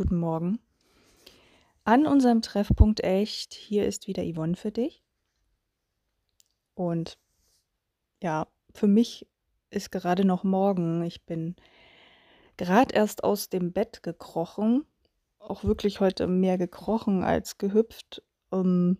[0.00, 0.58] guten Morgen.
[1.84, 5.04] An unserem Treffpunkt Echt, hier ist wieder Yvonne für dich.
[6.72, 7.18] Und
[8.22, 9.28] ja, für mich
[9.68, 11.02] ist gerade noch morgen.
[11.02, 11.54] Ich bin
[12.56, 14.86] gerade erst aus dem Bett gekrochen.
[15.38, 18.22] Auch wirklich heute mehr gekrochen als gehüpft.
[18.52, 18.96] Ähm,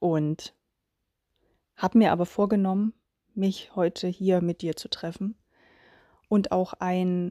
[0.00, 0.56] und
[1.76, 2.94] habe mir aber vorgenommen,
[3.34, 5.38] mich heute hier mit dir zu treffen
[6.26, 7.30] und auch ein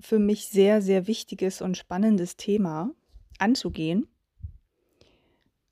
[0.00, 2.94] für mich sehr, sehr wichtiges und spannendes Thema
[3.38, 4.08] anzugehen.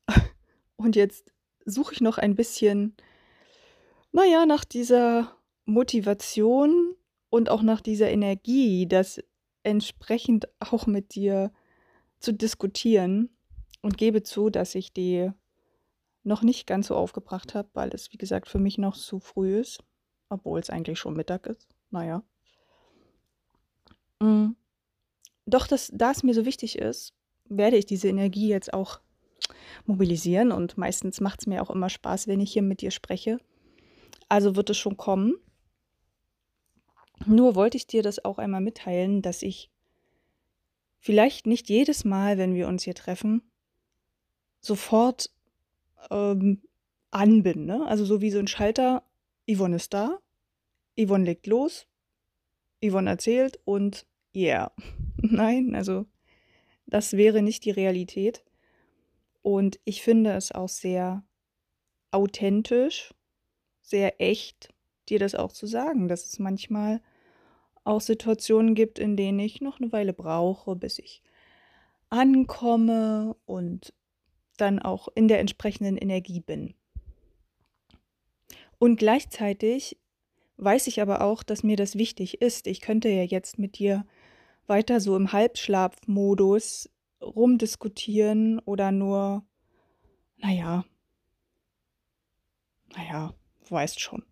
[0.76, 1.32] Und jetzt
[1.64, 2.96] suche ich noch ein bisschen,
[4.12, 6.94] naja, nach dieser Motivation
[7.30, 9.22] und auch nach dieser Energie, das
[9.62, 11.52] entsprechend auch mit dir
[12.20, 13.28] zu diskutieren
[13.82, 15.30] und gebe zu, dass ich die
[16.22, 19.58] noch nicht ganz so aufgebracht habe, weil es, wie gesagt, für mich noch zu früh
[19.58, 19.82] ist,
[20.28, 21.68] obwohl es eigentlich schon Mittag ist.
[21.90, 22.22] Naja.
[24.20, 24.50] Mm.
[25.46, 27.14] Doch, das, da es mir so wichtig ist,
[27.48, 29.00] werde ich diese Energie jetzt auch
[29.86, 33.38] mobilisieren und meistens macht es mir auch immer Spaß, wenn ich hier mit dir spreche.
[34.28, 35.34] Also wird es schon kommen.
[37.26, 39.70] Nur wollte ich dir das auch einmal mitteilen, dass ich
[41.00, 43.42] vielleicht nicht jedes Mal, wenn wir uns hier treffen,
[44.60, 45.30] sofort
[46.10, 46.62] ähm,
[47.10, 47.64] an bin.
[47.64, 47.86] Ne?
[47.86, 49.02] Also so wie so ein Schalter,
[49.50, 50.18] Yvonne ist da,
[50.98, 51.86] Yvonne legt los,
[52.84, 54.72] Yvonne erzählt und yeah.
[55.16, 56.06] Nein, also
[56.86, 58.44] das wäre nicht die Realität.
[59.42, 61.24] Und ich finde es auch sehr
[62.10, 63.14] authentisch,
[63.80, 64.68] sehr echt,
[65.08, 67.00] dir das auch zu sagen, dass es manchmal
[67.84, 71.22] auch Situationen gibt, in denen ich noch eine Weile brauche, bis ich
[72.10, 73.94] ankomme und
[74.56, 76.74] dann auch in der entsprechenden Energie bin.
[78.78, 79.98] Und gleichzeitig
[80.58, 82.66] weiß ich aber auch, dass mir das wichtig ist.
[82.66, 84.04] Ich könnte ja jetzt mit dir
[84.66, 86.90] weiter so im Halbschlafmodus
[87.22, 89.44] rumdiskutieren oder nur,
[90.36, 90.84] naja,
[92.96, 93.34] naja,
[93.70, 94.24] weißt schon.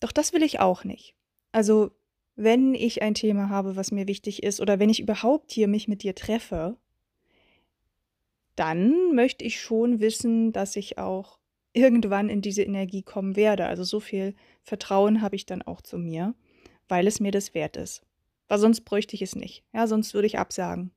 [0.00, 1.14] Doch das will ich auch nicht.
[1.52, 1.90] Also,
[2.36, 5.88] wenn ich ein Thema habe, was mir wichtig ist, oder wenn ich überhaupt hier mich
[5.88, 6.76] mit dir treffe,
[8.54, 11.37] dann möchte ich schon wissen, dass ich auch
[11.78, 13.66] irgendwann in diese Energie kommen werde.
[13.66, 16.34] Also so viel Vertrauen habe ich dann auch zu mir,
[16.88, 18.02] weil es mir das wert ist.
[18.48, 19.64] Weil sonst bräuchte ich es nicht.
[19.72, 20.90] Ja, sonst würde ich absagen.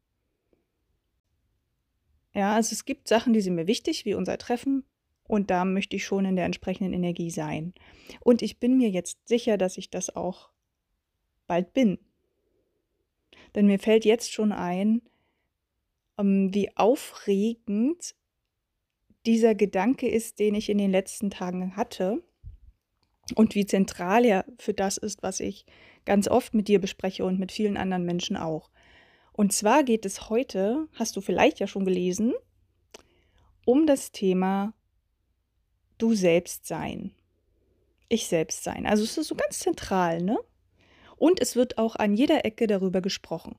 [2.34, 4.84] Ja, also es gibt Sachen, die sind mir wichtig, wie unser Treffen.
[5.28, 7.74] Und da möchte ich schon in der entsprechenden Energie sein.
[8.22, 10.50] Und ich bin mir jetzt sicher, dass ich das auch
[11.48, 12.00] bald bin.
[13.53, 15.02] Denn mir fällt jetzt schon ein,
[16.18, 18.16] ähm, wie aufregend
[19.26, 22.24] dieser Gedanke ist, den ich in den letzten Tagen hatte
[23.36, 25.66] und wie zentral er für das ist, was ich
[26.06, 28.70] ganz oft mit dir bespreche und mit vielen anderen Menschen auch.
[29.34, 32.34] Und zwar geht es heute, hast du vielleicht ja schon gelesen,
[33.66, 34.74] um das Thema
[35.98, 37.14] du selbst sein.
[38.10, 38.86] Ich selbst sein.
[38.86, 40.38] Also es ist so ganz zentral, ne?
[41.16, 43.56] Und es wird auch an jeder Ecke darüber gesprochen.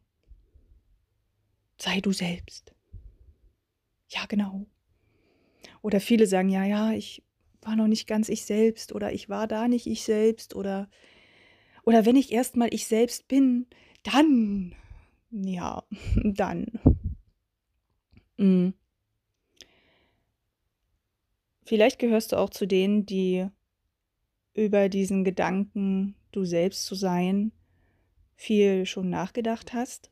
[1.78, 2.74] Sei du selbst.
[4.08, 4.66] Ja, genau.
[5.82, 7.22] Oder viele sagen, ja, ja, ich
[7.60, 10.88] war noch nicht ganz ich selbst oder ich war da nicht ich selbst oder
[11.84, 13.66] oder wenn ich erstmal ich selbst bin,
[14.02, 14.74] dann
[15.32, 15.82] ja,
[16.24, 16.66] dann.
[18.36, 18.74] Mhm.
[21.64, 23.46] Vielleicht gehörst du auch zu denen, die
[24.54, 27.52] über diesen Gedanken, du selbst zu sein,
[28.34, 30.10] viel schon nachgedacht hast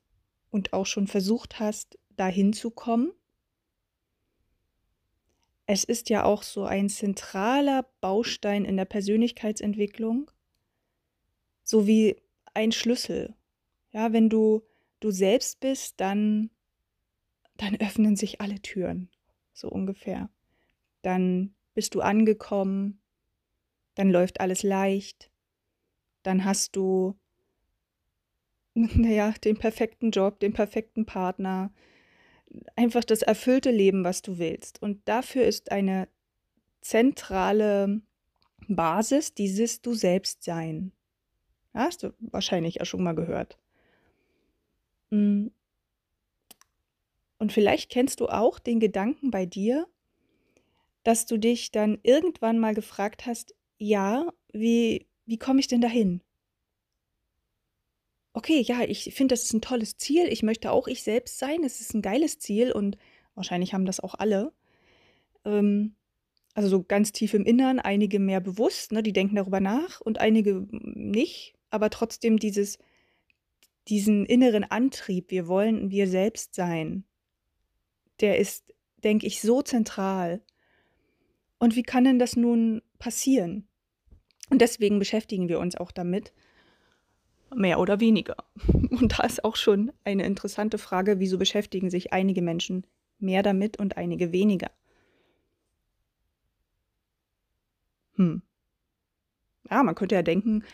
[0.51, 3.13] und auch schon versucht hast, dahin zu kommen.
[5.73, 10.29] Es ist ja auch so ein zentraler Baustein in der Persönlichkeitsentwicklung,
[11.63, 12.17] sowie
[12.55, 13.37] ein Schlüssel.
[13.93, 14.65] Ja, wenn du
[14.99, 16.51] du selbst bist, dann
[17.57, 19.11] dann öffnen sich alle Türen,
[19.53, 20.29] so ungefähr.
[21.03, 23.01] Dann bist du angekommen,
[23.95, 25.31] dann läuft alles leicht,
[26.25, 27.17] dann hast du
[28.75, 31.73] naja, den perfekten Job, den perfekten Partner,
[32.77, 34.83] einfach das erfüllte Leben, was du willst.
[34.83, 36.09] Und dafür ist eine
[36.81, 38.01] zentrale
[38.69, 40.93] Basis dieses Du selbst sein.
[41.75, 43.59] Hast du wahrscheinlich ja schon mal gehört.
[45.11, 45.49] Mm.
[47.39, 49.87] Und vielleicht kennst du auch den Gedanken bei dir,
[51.05, 56.21] dass du dich dann irgendwann mal gefragt hast, ja, wie, wie komme ich denn dahin?
[58.33, 60.27] Okay, ja, ich finde, das ist ein tolles Ziel.
[60.29, 61.65] Ich möchte auch ich selbst sein.
[61.65, 62.97] Es ist ein geiles Ziel und
[63.35, 64.53] wahrscheinlich haben das auch alle.
[65.45, 65.95] Ähm,
[66.55, 70.21] also so ganz tief im Innern, einige mehr bewusst, ne, die denken darüber nach und
[70.21, 72.79] einige nicht, aber trotzdem dieses
[73.89, 77.05] diesen inneren Antrieb, wir wollen wir selbst sein,
[78.21, 78.73] der ist,
[79.03, 80.43] denke ich, so zentral.
[81.59, 83.67] Und wie kann denn das nun passieren?
[84.49, 86.33] Und deswegen beschäftigen wir uns auch damit,
[87.55, 88.37] mehr oder weniger.
[88.91, 92.87] Und da ist auch schon eine interessante Frage, wieso beschäftigen sich einige Menschen
[93.19, 94.71] mehr damit und einige weniger.
[98.15, 98.43] Hm.
[99.71, 100.65] Ja, man könnte ja denken,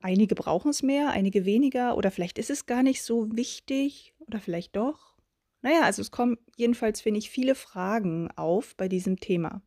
[0.00, 4.40] einige brauchen es mehr, einige weniger, oder vielleicht ist es gar nicht so wichtig, oder
[4.40, 5.16] vielleicht doch.
[5.62, 9.62] Naja, also es kommen jedenfalls, finde ich, viele Fragen auf bei diesem Thema.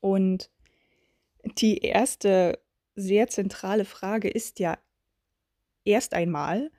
[0.00, 0.50] Und
[1.58, 2.58] die erste
[2.94, 4.78] sehr zentrale Frage ist ja
[5.84, 6.70] erst einmal,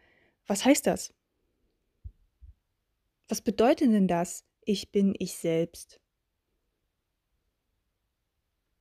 [0.47, 1.13] was heißt das?
[3.27, 4.45] Was bedeutet denn das?
[4.62, 6.00] Ich bin ich selbst.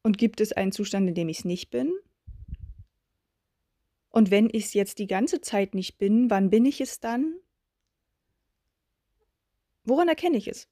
[0.02, 1.94] Und gibt es einen Zustand, in dem ich es nicht bin?
[4.10, 7.34] Und wenn ich es jetzt die ganze Zeit nicht bin, wann bin ich es dann?
[9.84, 10.68] Woran erkenne ich es?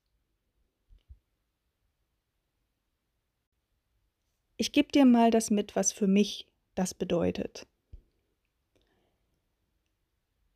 [4.57, 7.67] Ich gebe dir mal das mit, was für mich das bedeutet.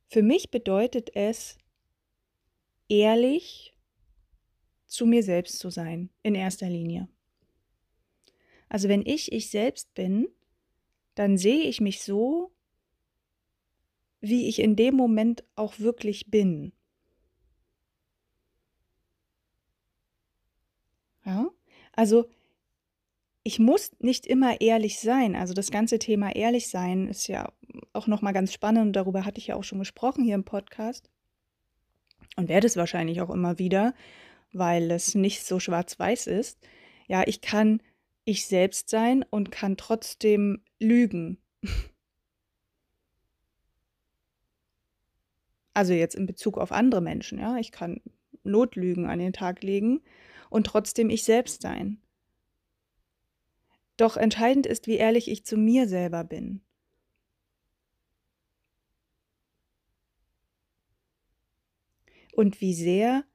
[0.09, 1.57] Für mich bedeutet es,
[2.87, 3.77] ehrlich
[4.85, 7.09] zu mir selbst zu sein, in erster Linie.
[8.69, 10.27] Also wenn ich ich selbst bin,
[11.15, 12.51] dann sehe ich mich so,
[14.21, 16.73] wie ich in dem Moment auch wirklich bin.
[21.25, 21.49] Ja?
[21.91, 22.29] Also
[23.47, 25.33] ich muss nicht immer ehrlich sein.
[25.33, 27.49] Also das ganze Thema ehrlich sein ist ja
[27.93, 28.93] auch noch mal ganz spannend.
[28.93, 31.09] Darüber hatte ich ja auch schon gesprochen hier im Podcast
[32.35, 33.93] und werde es wahrscheinlich auch immer wieder,
[34.51, 36.59] weil es nicht so schwarz-weiß ist.
[37.07, 37.81] Ja, ich kann
[38.25, 41.37] ich selbst sein und kann trotzdem lügen.
[45.73, 48.01] Also jetzt in Bezug auf andere Menschen, ja, ich kann
[48.43, 50.01] Notlügen an den Tag legen
[50.49, 52.01] und trotzdem ich selbst sein.
[53.97, 56.61] Doch entscheidend ist, wie ehrlich ich zu mir selber bin.
[62.33, 63.25] Und wie sehr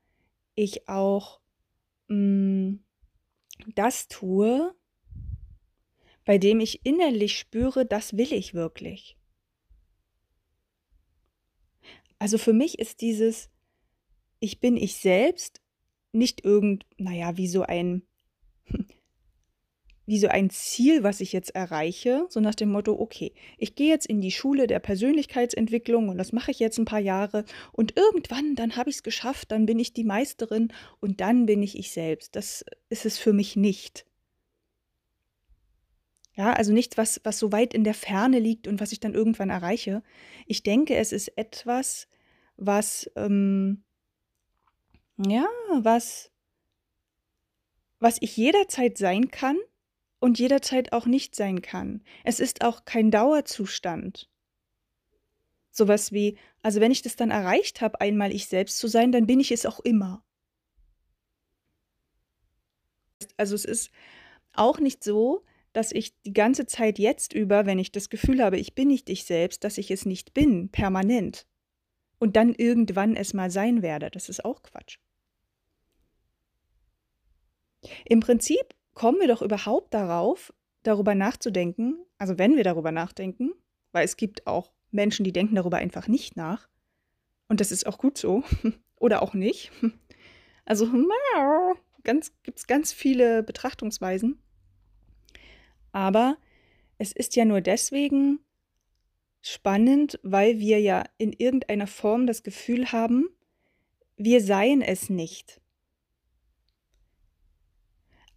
[0.55, 1.41] ich auch
[2.09, 2.85] mh, mm,
[3.75, 4.75] das tue,
[6.25, 9.17] bei dem ich innerlich spüre, das will ich wirklich.
[12.19, 13.51] Also für mich ist dieses
[14.39, 15.61] Ich bin ich selbst
[16.13, 18.03] nicht irgend, naja, wie so ein
[20.07, 23.89] wie so ein Ziel, was ich jetzt erreiche, so nach dem Motto, okay, ich gehe
[23.89, 27.97] jetzt in die Schule der Persönlichkeitsentwicklung und das mache ich jetzt ein paar Jahre und
[27.97, 31.79] irgendwann, dann habe ich es geschafft, dann bin ich die Meisterin und dann bin ich
[31.79, 32.35] ich selbst.
[32.35, 34.05] Das ist es für mich nicht.
[36.35, 39.15] Ja, also nichts, was, was so weit in der Ferne liegt und was ich dann
[39.15, 40.03] irgendwann erreiche.
[40.47, 42.09] Ich denke, es ist etwas,
[42.57, 43.85] was, ähm,
[45.19, 45.47] ja,
[45.81, 46.31] was,
[48.01, 49.59] was ich jederzeit sein kann
[50.23, 52.01] und jederzeit auch nicht sein kann.
[52.23, 54.31] Es ist auch kein Dauerzustand.
[55.73, 59.27] Sowas wie, also wenn ich das dann erreicht habe, einmal ich selbst zu sein, dann
[59.27, 60.25] bin ich es auch immer.
[63.37, 63.91] Also es ist
[64.53, 68.59] auch nicht so, dass ich die ganze Zeit jetzt über, wenn ich das Gefühl habe,
[68.59, 71.49] ich bin nicht ich selbst, dass ich es nicht bin, permanent.
[72.21, 74.09] Und dann irgendwann es mal sein werde.
[74.09, 74.99] Das ist auch Quatsch.
[78.05, 83.53] Im Prinzip kommen wir doch überhaupt darauf, darüber nachzudenken, also wenn wir darüber nachdenken,
[83.93, 86.69] weil es gibt auch Menschen, die denken darüber einfach nicht nach.
[87.49, 88.43] Und das ist auch gut so.
[88.97, 89.71] Oder auch nicht.
[90.65, 90.89] Also
[92.05, 94.39] ganz, gibt es ganz viele Betrachtungsweisen.
[95.91, 96.37] Aber
[96.99, 98.39] es ist ja nur deswegen
[99.41, 103.29] spannend, weil wir ja in irgendeiner Form das Gefühl haben,
[104.17, 105.61] wir seien es nicht.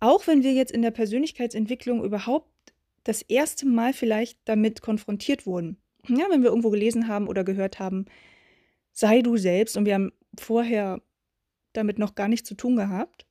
[0.06, 2.48] Auch wenn wir jetzt in der Persönlichkeitsentwicklung überhaupt
[3.06, 5.78] das erste Mal vielleicht damit konfrontiert wurden.
[6.08, 8.06] Ja, wenn wir irgendwo gelesen haben oder gehört haben,
[8.92, 11.02] sei du selbst und wir haben vorher
[11.74, 13.26] damit noch gar nichts zu tun gehabt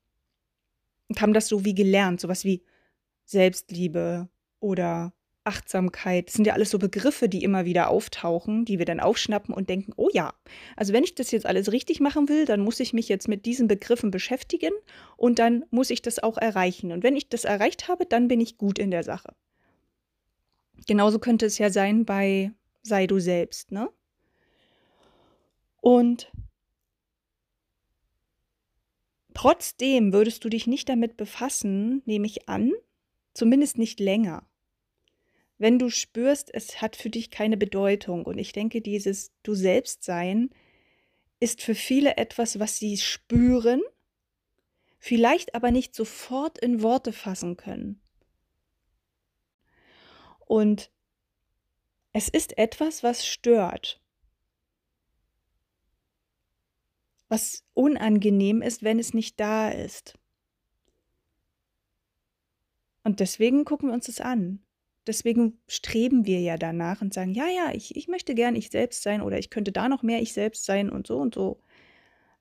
[1.07, 2.64] und haben das so wie gelernt, sowas wie
[3.25, 4.28] Selbstliebe
[4.59, 5.12] oder
[5.44, 9.54] Achtsamkeit, das sind ja alles so Begriffe, die immer wieder auftauchen, die wir dann aufschnappen
[9.54, 10.32] und denken, oh ja,
[10.76, 13.44] also wenn ich das jetzt alles richtig machen will, dann muss ich mich jetzt mit
[13.44, 14.72] diesen Begriffen beschäftigen
[15.16, 16.92] und dann muss ich das auch erreichen.
[16.92, 19.34] Und wenn ich das erreicht habe, dann bin ich gut in der Sache.
[20.86, 23.88] Genauso könnte es ja sein bei Sei du selbst, ne?
[25.80, 26.30] Und
[29.34, 32.72] trotzdem würdest du dich nicht damit befassen, nehme ich an,
[33.34, 34.46] zumindest nicht länger
[35.58, 38.25] wenn du spürst, es hat für dich keine Bedeutung.
[38.25, 40.50] Und ich denke, dieses Du selbst sein
[41.40, 43.82] ist für viele etwas, was sie spüren,
[44.99, 48.00] vielleicht aber nicht sofort in Worte fassen können.
[50.46, 50.90] Und
[52.12, 54.00] es ist etwas, was stört,
[57.28, 60.18] was unangenehm ist, wenn es nicht da ist.
[63.02, 64.63] Und deswegen gucken wir uns das an.
[65.06, 69.02] Deswegen streben wir ja danach und sagen, ja, ja, ich, ich möchte gern ich selbst
[69.02, 71.61] sein oder ich könnte da noch mehr ich selbst sein und so und so.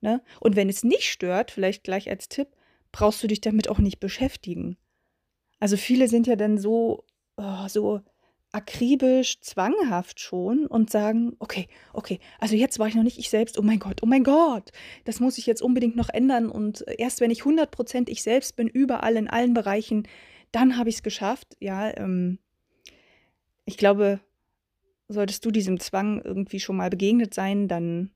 [0.00, 0.22] Ne?
[0.40, 2.48] Und wenn es nicht stört, vielleicht gleich als Tipp,
[2.92, 4.76] brauchst du dich damit auch nicht beschäftigen.
[5.60, 7.04] Also viele sind ja dann so,
[7.36, 8.00] oh, so
[8.52, 13.58] akribisch, zwanghaft schon und sagen, okay, okay, also jetzt war ich noch nicht ich selbst,
[13.58, 14.70] oh mein Gott, oh mein Gott,
[15.04, 18.68] das muss ich jetzt unbedingt noch ändern und erst wenn ich 100% ich selbst bin,
[18.68, 20.06] überall in allen Bereichen,
[20.52, 21.56] dann habe ich es geschafft.
[21.58, 22.38] Ja, ähm,
[23.84, 24.18] glaube,
[25.08, 28.12] solltest du diesem Zwang irgendwie schon mal begegnet sein, dann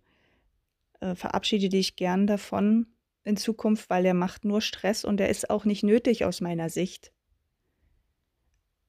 [1.00, 2.86] äh, verabschiede dich gern davon
[3.22, 6.70] in Zukunft, weil er macht nur Stress und er ist auch nicht nötig aus meiner
[6.70, 7.12] Sicht.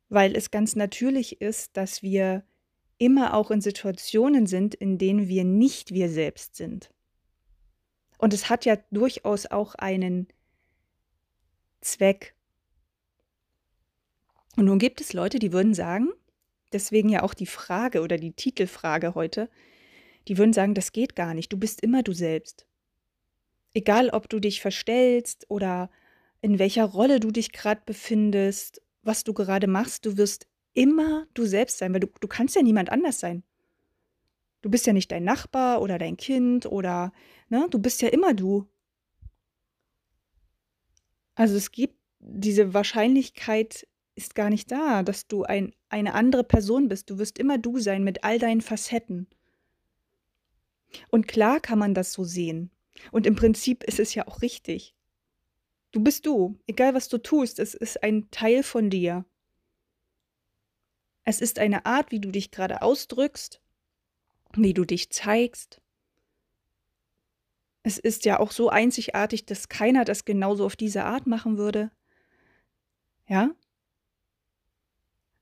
[0.08, 2.46] Weil es ganz natürlich ist, dass wir
[2.98, 6.92] immer auch in Situationen sind, in denen wir nicht wir selbst sind.
[8.18, 10.30] Und es hat ja durchaus auch einen
[11.82, 12.36] Zweck.
[14.56, 16.14] Und nun gibt es Leute, die würden sagen,
[16.74, 19.50] deswegen ja auch die Frage oder die Titelfrage heute,
[20.28, 22.66] die würden sagen, das geht gar nicht, du bist immer du selbst.
[23.74, 25.90] Egal, ob du dich verstellst oder
[26.42, 31.46] in welcher Rolle du dich gerade befindest, was du gerade machst, du wirst immer du
[31.46, 33.44] selbst sein, weil du, du kannst ja niemand anders sein.
[34.62, 37.14] Du bist ja nicht dein Nachbar oder dein Kind oder,
[37.50, 38.68] ne, du bist ja immer du.
[41.36, 43.88] Also es gibt diese Wahrscheinlichkeit
[44.20, 47.10] ist gar nicht da, dass du ein, eine andere Person bist.
[47.10, 49.28] Du wirst immer du sein mit all deinen Facetten.
[51.10, 52.70] Und klar kann man das so sehen.
[53.12, 54.94] Und im Prinzip ist es ja auch richtig.
[55.92, 59.24] Du bist du, egal was du tust, es ist ein Teil von dir.
[61.24, 63.62] Es ist eine Art, wie du dich gerade ausdrückst,
[64.56, 65.82] wie du dich zeigst.
[67.84, 71.92] Es ist ja auch so einzigartig, dass keiner das genauso auf diese Art machen würde.
[73.28, 73.52] Ja?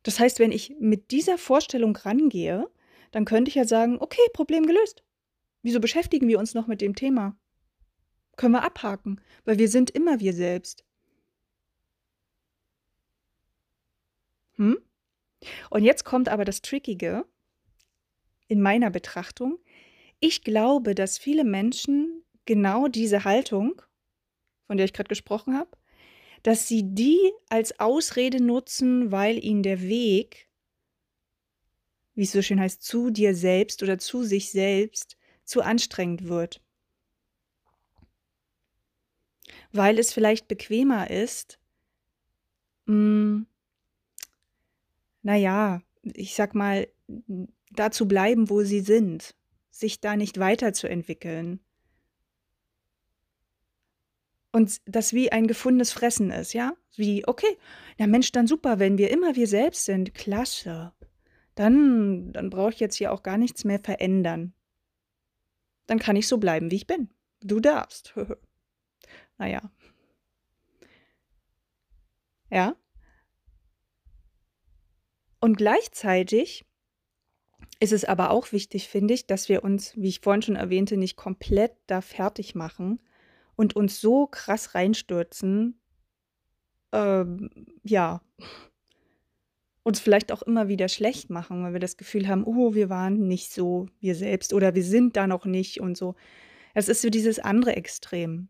[0.07, 2.71] Das heißt, wenn ich mit dieser Vorstellung rangehe,
[3.11, 5.03] dann könnte ich ja sagen, okay, Problem gelöst.
[5.63, 7.35] Wieso beschäftigen wir uns noch mit dem Thema?
[8.37, 10.85] Können wir abhaken, weil wir sind immer wir selbst.
[14.55, 14.77] Hm?
[15.71, 17.25] Und jetzt kommt aber das Trickige
[18.47, 19.59] in meiner Betrachtung.
[20.21, 23.81] Ich glaube, dass viele Menschen genau diese Haltung,
[24.67, 25.76] von der ich gerade gesprochen habe,
[26.43, 30.47] dass sie die als Ausrede nutzen, weil ihnen der Weg,
[32.15, 36.61] wie es so schön heißt, zu dir selbst oder zu sich selbst zu anstrengend wird.
[39.71, 41.59] Weil es vielleicht bequemer ist,
[42.85, 43.47] hm,
[45.21, 46.87] naja, ich sag mal,
[47.71, 49.35] da zu bleiben, wo sie sind,
[49.69, 51.59] sich da nicht weiterzuentwickeln
[54.57, 56.73] und das wie ein gefundenes Fressen ist, ja?
[56.95, 57.59] Wie, okay,
[57.99, 60.93] na Mensch, dann super, wenn wir immer wir selbst sind, klasse.
[61.53, 64.53] Dann, dann brauche ich jetzt hier auch gar nichts mehr verändern.
[65.85, 67.11] Dann kann ich so bleiben, wie ich bin.
[67.39, 68.15] Du darfst.
[69.37, 69.71] naja.
[72.49, 72.75] Ja.
[75.39, 76.65] Und gleichzeitig
[77.79, 80.97] ist es aber auch wichtig, finde ich, dass wir uns, wie ich vorhin schon erwähnte,
[80.97, 82.99] nicht komplett da fertig machen,
[83.57, 85.81] und uns so krass reinstürzen,
[86.93, 87.49] ähm,
[87.83, 88.21] ja,
[89.83, 93.27] uns vielleicht auch immer wieder schlecht machen, weil wir das Gefühl haben, oh, wir waren
[93.27, 96.15] nicht so wir selbst oder wir sind da noch nicht und so.
[96.73, 98.49] Es ist so dieses andere Extrem.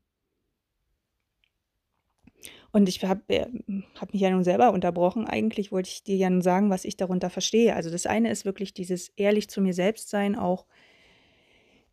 [2.71, 3.47] Und ich habe äh,
[3.95, 5.25] hab mich ja nun selber unterbrochen.
[5.25, 7.75] Eigentlich wollte ich dir ja nun sagen, was ich darunter verstehe.
[7.75, 10.65] Also das eine ist wirklich dieses ehrlich zu mir selbst sein, auch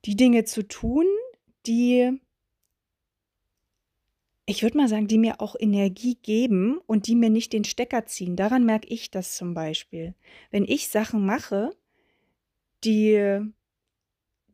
[0.05, 1.07] die Dinge zu tun,
[1.67, 2.21] die
[4.47, 8.07] ich würde mal sagen, die mir auch Energie geben und die mir nicht den Stecker
[8.07, 8.37] ziehen.
[8.37, 10.15] Daran merke ich das zum Beispiel.
[10.51, 11.75] Wenn ich Sachen mache,
[12.85, 13.41] die,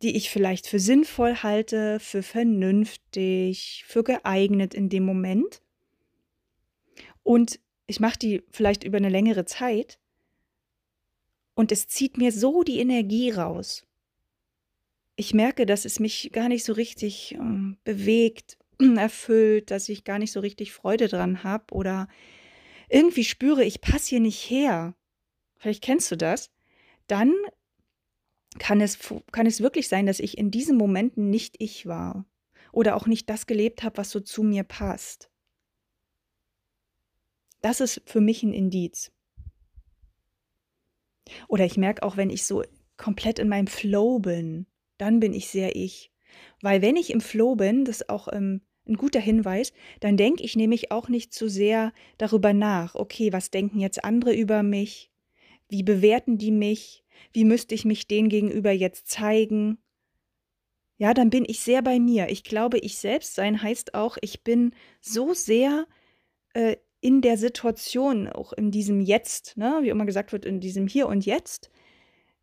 [0.02, 5.60] die ich vielleicht für sinnvoll halte, für vernünftig, für geeignet in dem Moment,
[7.22, 9.98] und ich mache die vielleicht über eine längere Zeit,
[11.54, 13.86] und es zieht mir so die Energie raus.
[15.16, 18.56] Ich merke, dass es mich gar nicht so richtig ähm, bewegt,
[18.96, 22.08] erfüllt, dass ich gar nicht so richtig Freude dran habe oder
[22.88, 24.94] irgendwie spüre, ich passe hier nicht her.
[25.56, 26.50] vielleicht kennst du das,
[27.06, 27.32] dann
[28.58, 28.98] kann es,
[29.30, 32.26] kann es wirklich sein, dass ich in diesen Momenten nicht ich war
[32.72, 35.30] oder auch nicht das gelebt habe, was so zu mir passt.
[37.62, 39.12] Das ist für mich ein Indiz.
[41.46, 42.64] Oder ich merke auch, wenn ich so
[42.96, 44.66] komplett in meinem Flow bin,
[44.98, 46.12] dann bin ich sehr ich.
[46.60, 50.56] Weil wenn ich im Flow bin, das auch ähm, ein guter Hinweis, dann denke ich
[50.56, 55.10] nämlich auch nicht zu sehr darüber nach, okay, was denken jetzt andere über mich?
[55.68, 57.04] Wie bewerten die mich?
[57.32, 59.78] Wie müsste ich mich denen gegenüber jetzt zeigen?
[60.98, 62.28] Ja, dann bin ich sehr bei mir.
[62.28, 65.86] Ich glaube, ich selbst sein heißt auch, ich bin so sehr
[66.52, 70.86] äh, in der Situation, auch in diesem Jetzt, ne, wie immer gesagt wird, in diesem
[70.86, 71.70] Hier und Jetzt,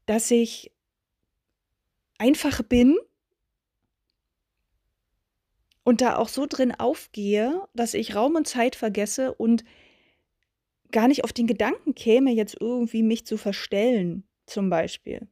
[0.08, 0.72] dass ich
[2.18, 2.98] einfach bin
[5.88, 9.64] und da auch so drin aufgehe, dass ich Raum und Zeit vergesse und
[10.92, 15.30] gar nicht auf den Gedanken käme, jetzt irgendwie mich zu verstellen, zum Beispiel.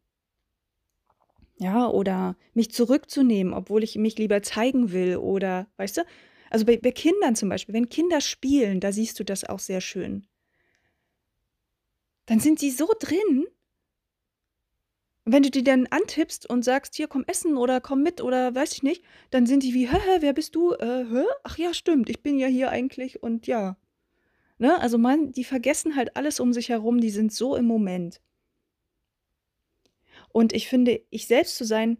[1.57, 6.01] Ja, oder mich zurückzunehmen, obwohl ich mich lieber zeigen will oder, weißt du?
[6.49, 9.81] Also bei, bei Kindern zum Beispiel, wenn Kinder spielen, da siehst du das auch sehr
[9.81, 10.25] schön.
[12.27, 13.45] Dann sind sie so drin,
[15.25, 18.53] und wenn du die dann antippst und sagst, hier, komm essen oder komm mit oder
[18.53, 20.73] weiß ich nicht, dann sind die wie, hä, hä, wer bist du?
[20.73, 21.23] Äh, hä?
[21.43, 23.75] Ach ja, stimmt, ich bin ja hier eigentlich und ja.
[24.59, 24.79] Ne?
[24.79, 28.21] Also man, die vergessen halt alles um sich herum, die sind so im Moment.
[30.29, 31.97] Und ich finde, ich selbst zu sein,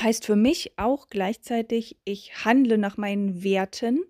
[0.00, 4.02] heißt für mich auch gleichzeitig, ich handle nach meinen Werten.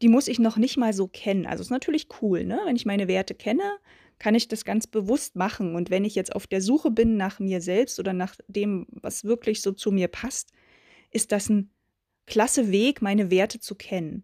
[0.00, 1.46] Die muss ich noch nicht mal so kennen.
[1.46, 2.60] Also ist natürlich cool, ne?
[2.66, 3.78] Wenn ich meine Werte kenne,
[4.22, 5.74] kann ich das ganz bewusst machen.
[5.74, 9.24] Und wenn ich jetzt auf der Suche bin nach mir selbst oder nach dem, was
[9.24, 10.52] wirklich so zu mir passt,
[11.10, 11.72] ist das ein
[12.24, 14.22] klasse Weg, meine Werte zu kennen.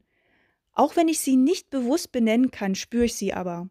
[0.73, 3.71] Auch wenn ich sie nicht bewusst benennen kann, spüre ich sie aber.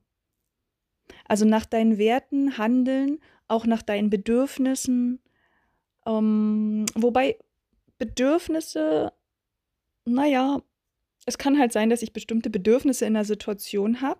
[1.30, 5.22] Also nach deinen Werten handeln, auch nach deinen Bedürfnissen.
[6.06, 7.38] Ähm, wobei
[8.00, 9.14] Bedürfnisse,
[10.04, 10.62] naja,
[11.26, 14.20] es kann halt sein, dass ich bestimmte Bedürfnisse in einer Situation habe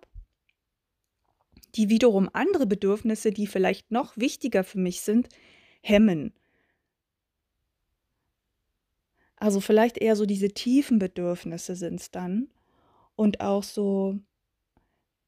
[1.74, 5.28] die wiederum andere Bedürfnisse, die vielleicht noch wichtiger für mich sind,
[5.82, 6.32] hemmen.
[9.36, 12.48] Also vielleicht eher so diese tiefen Bedürfnisse sind es dann
[13.14, 14.18] und auch so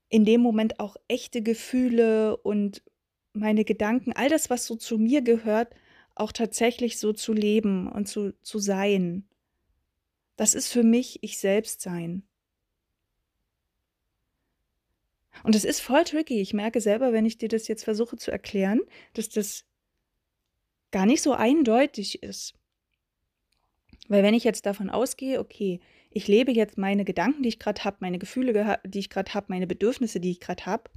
[0.09, 2.83] in dem Moment auch echte Gefühle und
[3.33, 5.75] meine Gedanken, all das, was so zu mir gehört,
[6.17, 9.25] auch tatsächlich so zu leben und zu, zu sein.
[10.37, 12.25] Das ist für mich ich selbst sein.
[15.45, 16.41] Und das ist voll tricky.
[16.41, 18.81] Ich merke selber, wenn ich dir das jetzt versuche zu erklären,
[19.15, 19.65] dass das
[20.91, 22.55] gar nicht so eindeutig ist.
[24.09, 27.85] Weil wenn ich jetzt davon ausgehe, okay, ich lebe jetzt meine Gedanken, die ich gerade
[27.85, 30.91] habe, meine Gefühle, die ich gerade habe, meine Bedürfnisse, die ich gerade habe,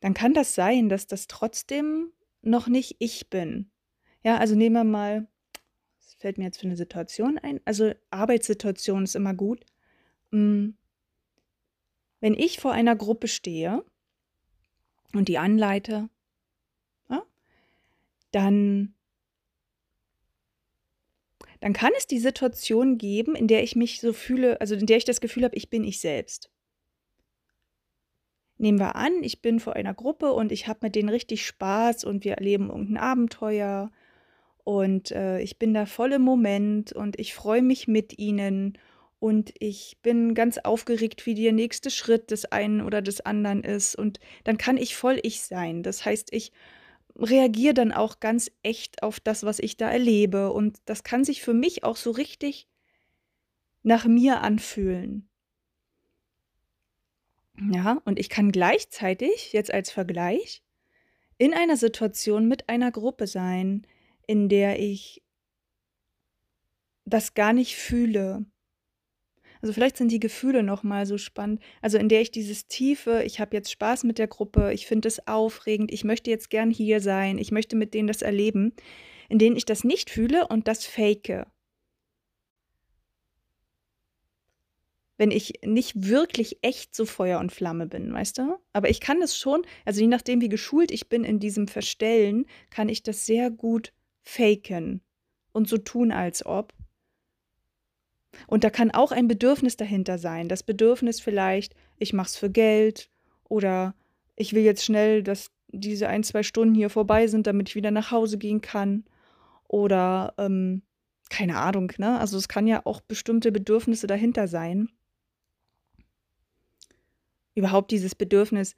[0.00, 3.70] dann kann das sein, dass das trotzdem noch nicht ich bin.
[4.22, 5.28] Ja, also nehmen wir mal,
[5.98, 7.60] was fällt mir jetzt für eine Situation ein?
[7.66, 9.64] Also Arbeitssituation ist immer gut.
[10.30, 10.76] Hm,
[12.24, 13.84] wenn ich vor einer Gruppe stehe
[15.12, 16.08] und die anleite,
[17.10, 17.22] ja,
[18.30, 18.94] dann,
[21.60, 24.96] dann kann es die Situation geben, in der ich mich so fühle, also in der
[24.96, 26.50] ich das Gefühl habe, ich bin ich selbst.
[28.56, 32.04] Nehmen wir an, ich bin vor einer Gruppe und ich habe mit denen richtig Spaß
[32.04, 33.92] und wir erleben irgendein Abenteuer
[34.62, 38.78] und äh, ich bin da voll im Moment und ich freue mich mit ihnen
[39.24, 43.96] und ich bin ganz aufgeregt, wie der nächste Schritt des einen oder des anderen ist
[43.96, 45.82] und dann kann ich voll ich sein.
[45.82, 46.52] Das heißt, ich
[47.16, 51.40] reagiere dann auch ganz echt auf das, was ich da erlebe und das kann sich
[51.40, 52.68] für mich auch so richtig
[53.82, 55.26] nach mir anfühlen.
[57.72, 60.62] Ja, und ich kann gleichzeitig, jetzt als Vergleich,
[61.38, 63.86] in einer Situation mit einer Gruppe sein,
[64.26, 65.22] in der ich
[67.06, 68.44] das gar nicht fühle,
[69.64, 71.58] also vielleicht sind die Gefühle noch mal so spannend.
[71.80, 75.08] Also in der ich dieses tiefe, ich habe jetzt Spaß mit der Gruppe, ich finde
[75.08, 78.74] es aufregend, ich möchte jetzt gern hier sein, ich möchte mit denen das erleben,
[79.30, 81.46] in denen ich das nicht fühle und das fake.
[85.16, 88.58] Wenn ich nicht wirklich echt so Feuer und Flamme bin, weißt du?
[88.74, 92.44] Aber ich kann das schon, also je nachdem, wie geschult ich bin in diesem Verstellen,
[92.68, 95.00] kann ich das sehr gut faken
[95.52, 96.74] und so tun, als ob.
[98.46, 100.48] Und da kann auch ein Bedürfnis dahinter sein.
[100.48, 103.10] Das Bedürfnis vielleicht, ich mache es für Geld
[103.48, 103.94] oder
[104.36, 107.90] ich will jetzt schnell, dass diese ein, zwei Stunden hier vorbei sind, damit ich wieder
[107.90, 109.04] nach Hause gehen kann.
[109.68, 110.82] Oder ähm,
[111.30, 112.18] keine Ahnung, ne?
[112.18, 114.88] Also es kann ja auch bestimmte Bedürfnisse dahinter sein.
[117.54, 118.76] Überhaupt dieses Bedürfnis,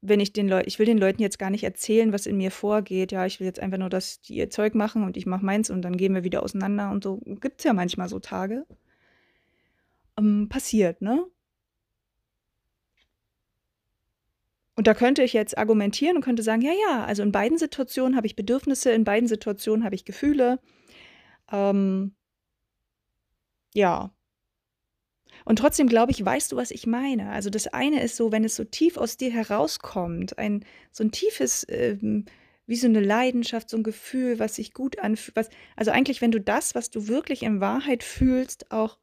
[0.00, 2.50] wenn ich den Leuten, ich will den Leuten jetzt gar nicht erzählen, was in mir
[2.50, 3.12] vorgeht.
[3.12, 5.70] Ja, ich will jetzt einfach nur, dass die ihr Zeug machen und ich mache meins
[5.70, 7.20] und dann gehen wir wieder auseinander und so.
[7.40, 8.66] Gibt es ja manchmal so Tage.
[10.18, 11.24] Ähm, passiert, ne?
[14.76, 18.16] Und da könnte ich jetzt argumentieren und könnte sagen, ja, ja, also in beiden Situationen
[18.16, 20.60] habe ich Bedürfnisse, in beiden Situationen habe ich Gefühle.
[21.50, 22.14] Ähm,
[23.74, 24.12] ja.
[25.48, 27.30] Und trotzdem glaube ich, weißt du, was ich meine?
[27.30, 31.10] Also das eine ist so, wenn es so tief aus dir herauskommt, ein so ein
[31.10, 32.26] tiefes, ähm,
[32.66, 36.32] wie so eine Leidenschaft, so ein Gefühl, was sich gut anfühlt, was, also eigentlich, wenn
[36.32, 38.98] du das, was du wirklich in Wahrheit fühlst, auch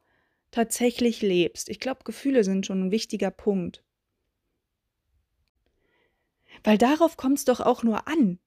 [0.51, 1.67] tatsächlich lebst.
[1.67, 3.83] Ich glaube, Gefühle sind schon ein wichtiger Punkt.
[6.63, 8.37] Weil darauf kommt es doch auch nur an.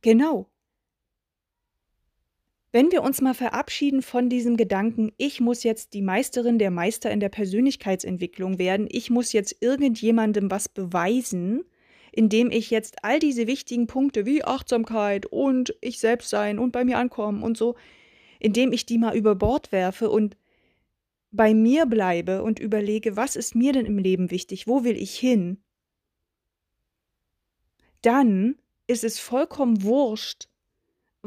[0.00, 0.50] Genau.
[2.76, 7.10] Wenn wir uns mal verabschieden von diesem Gedanken, ich muss jetzt die Meisterin der Meister
[7.10, 11.64] in der Persönlichkeitsentwicklung werden, ich muss jetzt irgendjemandem was beweisen,
[12.12, 16.84] indem ich jetzt all diese wichtigen Punkte wie Achtsamkeit und ich selbst sein und bei
[16.84, 17.76] mir ankommen und so,
[18.40, 20.36] indem ich die mal über Bord werfe und
[21.30, 25.18] bei mir bleibe und überlege, was ist mir denn im Leben wichtig, wo will ich
[25.18, 25.64] hin,
[28.02, 30.50] dann ist es vollkommen wurscht,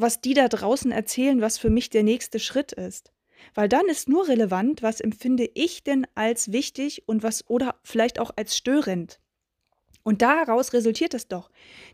[0.01, 3.11] was die da draußen erzählen, was für mich der nächste Schritt ist.
[3.53, 8.19] Weil dann ist nur relevant, was empfinde ich denn als wichtig und was oder vielleicht
[8.19, 9.19] auch als störend.
[10.03, 11.49] Und daraus resultiert es doch.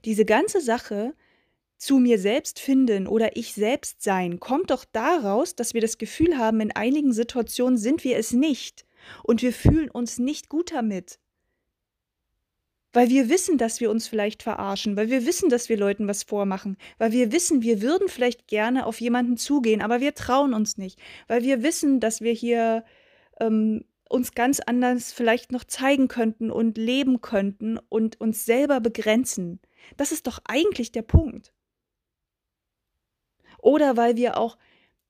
[0.06, 1.14] Diese ganze Sache
[1.78, 6.38] zu mir selbst finden oder ich selbst sein, kommt doch daraus, dass wir das Gefühl
[6.38, 8.86] haben, in einigen Situationen sind wir es nicht
[9.24, 11.20] und wir fühlen uns nicht gut damit
[12.96, 16.24] weil wir wissen, dass wir uns vielleicht verarschen, weil wir wissen, dass wir Leuten was
[16.24, 20.78] vormachen, weil wir wissen, wir würden vielleicht gerne auf jemanden zugehen, aber wir trauen uns
[20.78, 22.86] nicht, weil wir wissen, dass wir hier
[23.42, 29.60] ähm, uns ganz anders vielleicht noch zeigen könnten und leben könnten und uns selber begrenzen.
[29.98, 31.54] Das ist doch eigentlich der Punkt.
[33.62, 34.58] Oder weil wir auch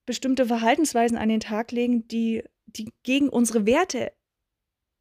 [0.07, 4.11] bestimmte Verhaltensweisen an den Tag legen, die, die gegen unsere Werte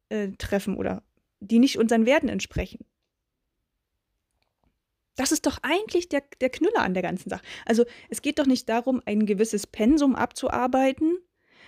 [0.09, 1.01] äh, treffen oder
[1.39, 2.85] die nicht unseren Werten entsprechen.
[5.15, 7.43] Das ist doch eigentlich der, der Knüller an der ganzen Sache.
[7.65, 11.17] Also es geht doch nicht darum, ein gewisses Pensum abzuarbeiten,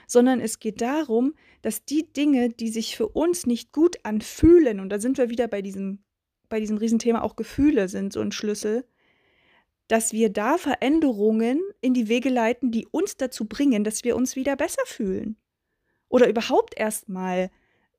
[0.06, 4.90] sondern es geht darum, dass die Dinge, die sich für uns nicht gut anfühlen, und
[4.90, 6.00] da sind wir wieder bei diesem,
[6.50, 8.86] bei diesem Riesenthema, auch Gefühle sind so ein Schlüssel,
[9.88, 14.36] dass wir da Veränderungen in die Wege leiten, die uns dazu bringen, dass wir uns
[14.36, 15.38] wieder besser fühlen.
[16.10, 17.50] Oder überhaupt erstmal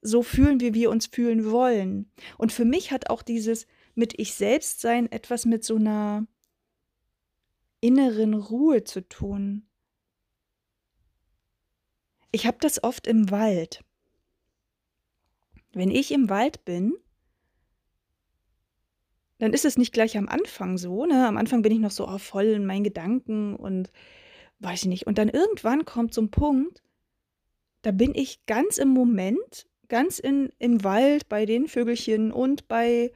[0.01, 2.11] so fühlen, wie wir uns fühlen wollen.
[2.37, 6.27] Und für mich hat auch dieses mit ich selbst sein etwas mit so einer
[7.81, 9.67] inneren Ruhe zu tun.
[12.31, 13.85] Ich habe das oft im Wald.
[15.73, 16.95] Wenn ich im Wald bin,
[19.39, 21.07] dann ist es nicht gleich am Anfang so.
[21.07, 21.27] Ne?
[21.27, 23.91] Am Anfang bin ich noch so oh, voll in meinen Gedanken und
[24.59, 25.07] weiß ich nicht.
[25.07, 26.83] Und dann irgendwann kommt so ein Punkt,
[27.83, 33.13] da bin ich ganz im Moment ganz in, im Wald bei den Vögelchen und bei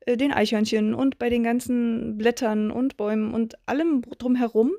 [0.00, 4.72] äh, den Eichhörnchen und bei den ganzen Blättern und Bäumen und allem drumherum.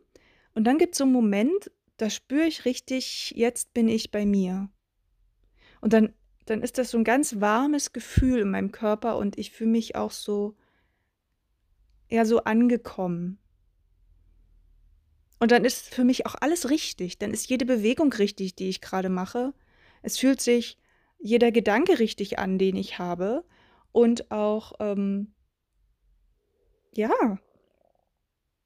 [0.56, 4.26] Und dann gibt es so einen Moment, da spüre ich richtig, jetzt bin ich bei
[4.26, 4.70] mir.
[5.82, 6.14] Und dann,
[6.46, 9.96] dann ist das so ein ganz warmes Gefühl in meinem Körper und ich fühle mich
[9.96, 10.56] auch so,
[12.10, 13.40] ja, so angekommen.
[15.40, 17.20] Und dann ist für mich auch alles richtig.
[17.20, 19.54] Dann ist jede Bewegung richtig, die ich gerade mache.
[20.02, 20.80] Es fühlt sich
[21.20, 23.44] jeder Gedanke richtig an, den ich habe.
[23.92, 25.34] Und auch, ähm,
[26.94, 27.12] ja,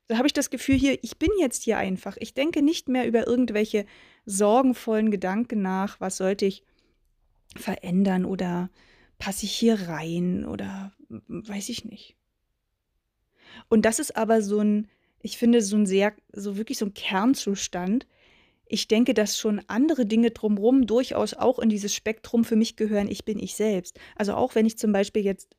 [0.08, 2.18] da habe ich das Gefühl hier, ich bin jetzt hier einfach.
[2.20, 3.86] Ich denke nicht mehr über irgendwelche
[4.26, 6.66] sorgenvollen Gedanken nach, was sollte ich
[7.56, 8.70] verändern oder
[9.20, 10.94] passe ich hier rein oder
[11.28, 12.18] weiß ich nicht.
[13.70, 14.90] Und das ist aber so ein,
[15.22, 18.08] ich finde, so ein sehr, so wirklich so ein Kernzustand,
[18.72, 23.10] ich denke, dass schon andere Dinge drumherum durchaus auch in dieses Spektrum für mich gehören,
[23.10, 24.00] ich bin ich selbst.
[24.16, 25.58] Also auch wenn ich zum Beispiel jetzt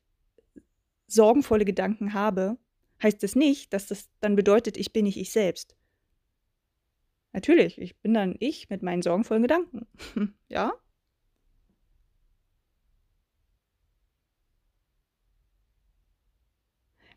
[1.05, 2.57] sorgenvolle Gedanken habe,
[3.03, 5.75] heißt das nicht, dass das dann bedeutet, ich bin nicht ich selbst.
[7.33, 9.85] Natürlich, ich bin dann ich mit meinen sorgenvollen Gedanken.
[10.49, 10.73] ja?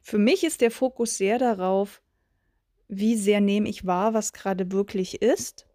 [0.02, 2.02] Für mich ist der Fokus sehr darauf,
[2.86, 5.65] wie sehr nehme ich wahr, was gerade wirklich ist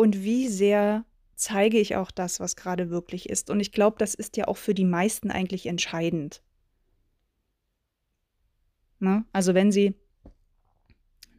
[0.00, 3.50] und wie sehr zeige ich auch das, was gerade wirklich ist.
[3.50, 6.42] Und ich glaube, das ist ja auch für die meisten eigentlich entscheidend.
[8.98, 9.26] Ne?
[9.34, 9.94] Also wenn sie,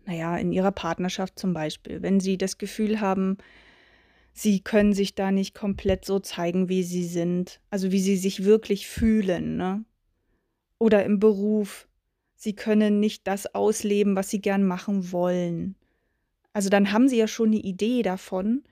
[0.05, 3.39] naja, in ihrer Partnerschaft zum Beispiel, wenn sie das Gefühl haben,
[4.31, 8.43] sie können sich da nicht komplett so zeigen, wie sie sind, also wie sie sich
[8.43, 9.83] wirklich fühlen, ne?
[10.77, 11.87] oder im Beruf.
[12.35, 15.77] Sie können nicht das ausleben, was sie gern machen wollen.
[16.53, 18.63] Also dann haben sie ja schon eine Idee davon,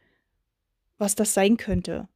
[0.97, 2.09] was das sein könnte.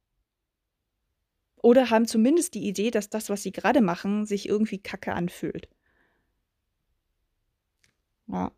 [1.56, 5.68] Oder haben zumindest die Idee, dass das, was sie gerade machen, sich irgendwie kacke anfühlt.
[8.26, 8.52] Ja.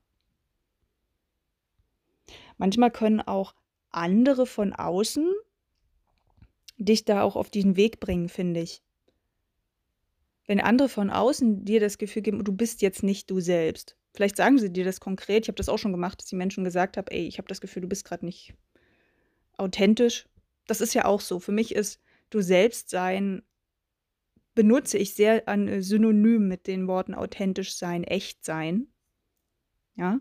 [2.57, 3.55] Manchmal können auch
[3.91, 5.33] andere von außen
[6.79, 8.83] dich da auch auf diesen Weg bringen, finde ich.
[10.47, 13.97] Wenn andere von außen dir das Gefühl geben, du bist jetzt nicht du selbst.
[14.17, 15.45] Vielleicht sagen sie dir das konkret.
[15.45, 17.61] Ich habe das auch schon gemacht, dass die Menschen gesagt haben, ey, ich habe das
[17.61, 18.55] Gefühl, du bist gerade nicht
[19.57, 20.27] authentisch.
[20.67, 21.39] Das ist ja auch so.
[21.39, 22.01] Für mich ist
[22.31, 23.43] du selbst sein
[24.57, 28.89] benutze ich sehr an äh, Synonym mit den Worten authentisch sein, echt sein.
[29.95, 30.19] Ja.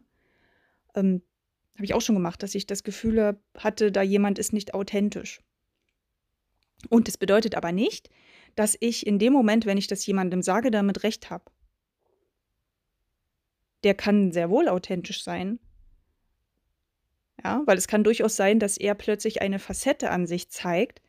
[0.93, 1.23] Ähm,
[1.75, 5.41] habe ich auch schon gemacht, dass ich das Gefühl hatte, da jemand ist nicht authentisch.
[6.89, 8.10] Und das bedeutet aber nicht,
[8.55, 11.45] dass ich in dem Moment, wenn ich das jemandem sage, damit recht habe.
[13.86, 15.60] Der kann sehr wohl authentisch sein.
[17.43, 21.04] Ja, weil es kann durchaus sein, dass er plötzlich eine Facette an sich zeigt,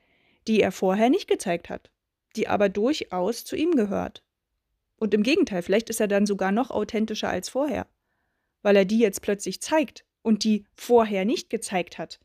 [0.47, 1.91] die er vorher nicht gezeigt hat,
[2.37, 4.23] die aber durchaus zu ihm gehört.
[4.97, 7.87] Und im Gegenteil, vielleicht ist er dann sogar noch authentischer als vorher,
[8.61, 12.21] weil er die jetzt plötzlich zeigt und die vorher nicht gezeigt hat.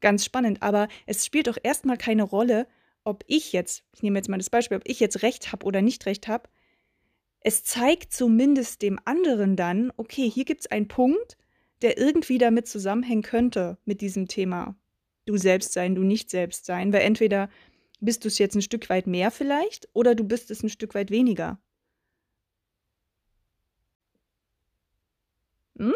[0.00, 2.66] Ganz spannend, aber es spielt doch erstmal keine Rolle,
[3.04, 5.82] ob ich jetzt, ich nehme jetzt mal das Beispiel, ob ich jetzt recht habe oder
[5.82, 6.48] nicht recht habe.
[7.46, 11.36] Es zeigt zumindest dem anderen dann, okay, hier gibt es einen Punkt,
[11.82, 14.76] der irgendwie damit zusammenhängen könnte mit diesem Thema.
[15.26, 17.50] Du selbst sein, du nicht selbst sein, weil entweder
[18.00, 20.94] bist du es jetzt ein Stück weit mehr vielleicht oder du bist es ein Stück
[20.94, 21.60] weit weniger.
[25.76, 25.94] Hm?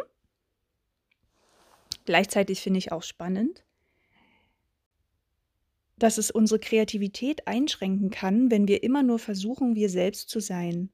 [2.04, 3.64] Gleichzeitig finde ich auch spannend,
[5.96, 10.90] dass es unsere Kreativität einschränken kann, wenn wir immer nur versuchen, wir selbst zu sein.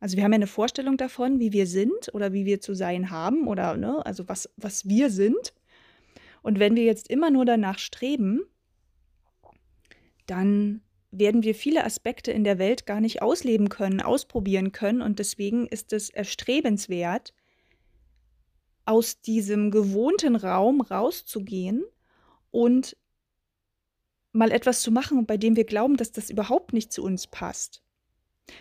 [0.00, 3.10] Also wir haben ja eine Vorstellung davon, wie wir sind oder wie wir zu sein
[3.10, 5.54] haben oder ne, also was, was wir sind.
[6.42, 8.42] Und wenn wir jetzt immer nur danach streben,
[10.26, 15.00] dann werden wir viele Aspekte in der Welt gar nicht ausleben können, ausprobieren können.
[15.00, 17.32] Und deswegen ist es erstrebenswert,
[18.84, 21.84] aus diesem gewohnten Raum rauszugehen
[22.50, 22.96] und
[24.32, 27.82] mal etwas zu machen, bei dem wir glauben, dass das überhaupt nicht zu uns passt.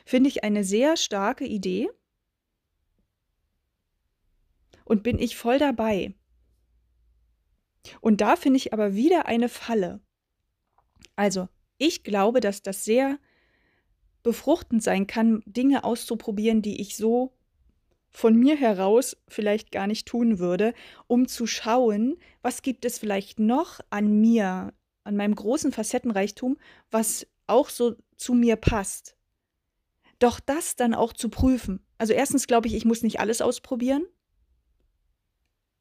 [0.05, 1.89] Finde ich eine sehr starke Idee
[4.83, 6.13] und bin ich voll dabei.
[8.01, 10.01] Und da finde ich aber wieder eine Falle.
[11.15, 13.19] Also, ich glaube, dass das sehr
[14.23, 17.33] befruchtend sein kann, Dinge auszuprobieren, die ich so
[18.09, 20.73] von mir heraus vielleicht gar nicht tun würde,
[21.07, 26.57] um zu schauen, was gibt es vielleicht noch an mir, an meinem großen Facettenreichtum,
[26.89, 29.14] was auch so zu mir passt.
[30.19, 31.85] Doch das dann auch zu prüfen.
[31.97, 34.05] Also erstens glaube ich, ich muss nicht alles ausprobieren.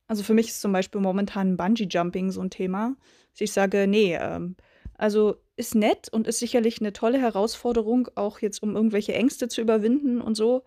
[0.07, 2.97] Also für mich ist zum Beispiel momentan Bungee-Jumping so ein Thema.
[3.33, 4.57] Dass ich sage, nee, ähm,
[4.97, 9.61] also ist nett und ist sicherlich eine tolle Herausforderung, auch jetzt um irgendwelche Ängste zu
[9.61, 10.65] überwinden und so.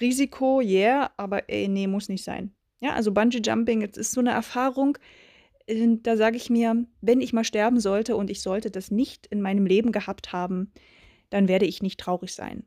[0.00, 2.52] Risiko, yeah, aber ey, nee, muss nicht sein.
[2.80, 4.98] Ja, also Bungee Jumping, es ist so eine Erfahrung,
[5.66, 9.40] da sage ich mir, wenn ich mal sterben sollte und ich sollte das nicht in
[9.40, 10.72] meinem Leben gehabt haben,
[11.30, 12.66] dann werde ich nicht traurig sein.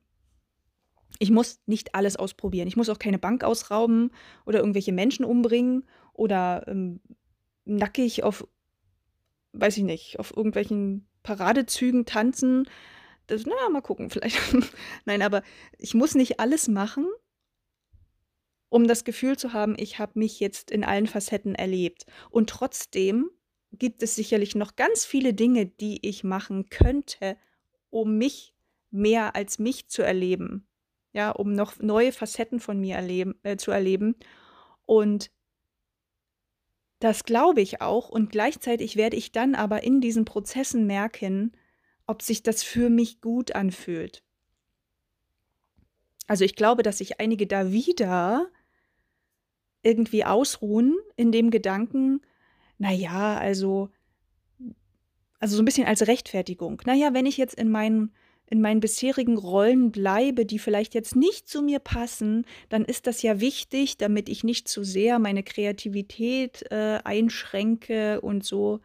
[1.20, 2.68] Ich muss nicht alles ausprobieren.
[2.68, 4.12] Ich muss auch keine Bank ausrauben
[4.46, 7.00] oder irgendwelche Menschen umbringen oder ähm,
[7.66, 8.48] nackig auf,
[9.54, 12.68] weiß ich nicht, auf irgendwelchen Paradezügen tanzen
[13.28, 14.40] das, na, mal gucken, vielleicht.
[15.06, 15.44] Nein, aber
[15.78, 17.08] ich muss nicht alles machen,
[18.70, 22.06] um das Gefühl zu haben, ich habe mich jetzt in allen Facetten erlebt.
[22.30, 23.30] Und trotzdem
[23.72, 27.38] gibt es sicherlich noch ganz viele Dinge, die ich machen könnte,
[27.90, 28.56] um mich
[28.90, 30.67] mehr als mich zu erleben.
[31.18, 34.18] Ja, um noch neue Facetten von mir erleben, äh, zu erleben.
[34.86, 35.32] Und
[37.00, 38.10] das glaube ich auch.
[38.10, 41.54] Und gleichzeitig werde ich dann aber in diesen Prozessen merken,
[42.06, 44.24] ob sich das für mich gut anfühlt.
[46.28, 48.52] Also ich glaube, dass sich einige da wieder
[49.82, 52.22] irgendwie ausruhen in dem Gedanken,
[52.78, 53.90] naja, also,
[55.40, 56.80] also so ein bisschen als Rechtfertigung.
[56.86, 58.14] Naja, wenn ich jetzt in meinen,
[58.50, 63.22] in meinen bisherigen Rollen bleibe, die vielleicht jetzt nicht zu mir passen, dann ist das
[63.22, 68.80] ja wichtig, damit ich nicht zu sehr meine Kreativität äh, einschränke und so.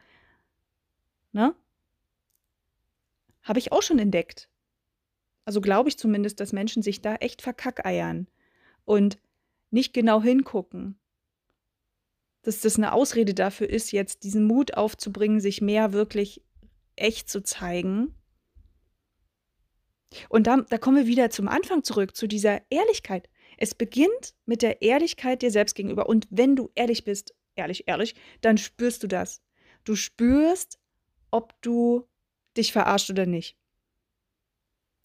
[1.33, 1.55] Ne?
[3.43, 4.49] Habe ich auch schon entdeckt.
[5.45, 8.29] Also glaube ich zumindest, dass Menschen sich da echt verkackeiern
[8.85, 9.19] und
[9.71, 10.99] nicht genau hingucken.
[12.43, 16.43] Dass das eine Ausrede dafür ist, jetzt diesen Mut aufzubringen, sich mehr wirklich
[16.97, 18.15] echt zu zeigen.
[20.29, 23.29] Und da, da kommen wir wieder zum Anfang zurück, zu dieser Ehrlichkeit.
[23.57, 26.09] Es beginnt mit der Ehrlichkeit dir selbst gegenüber.
[26.09, 29.43] Und wenn du ehrlich bist, ehrlich, ehrlich, dann spürst du das.
[29.85, 30.79] Du spürst,
[31.31, 32.09] ob du
[32.57, 33.57] dich verarscht oder nicht.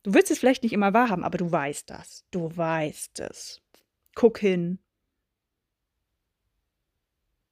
[0.03, 2.25] Du willst es vielleicht nicht immer wahrhaben, aber du weißt das.
[2.31, 3.61] Du weißt es.
[4.15, 4.79] Guck hin.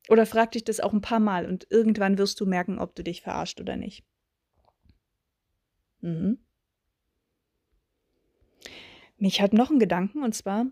[0.07, 3.03] Oder frag dich das auch ein paar Mal und irgendwann wirst du merken, ob du
[3.03, 4.05] dich verarscht oder nicht.
[6.01, 6.44] Mhm.
[9.17, 10.67] Mich hat noch ein Gedanken und zwar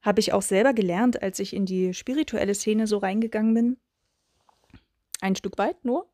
[0.00, 3.76] habe ich auch selber gelernt, als ich in die spirituelle Szene so reingegangen bin,
[5.20, 6.08] ein Stück weit nur,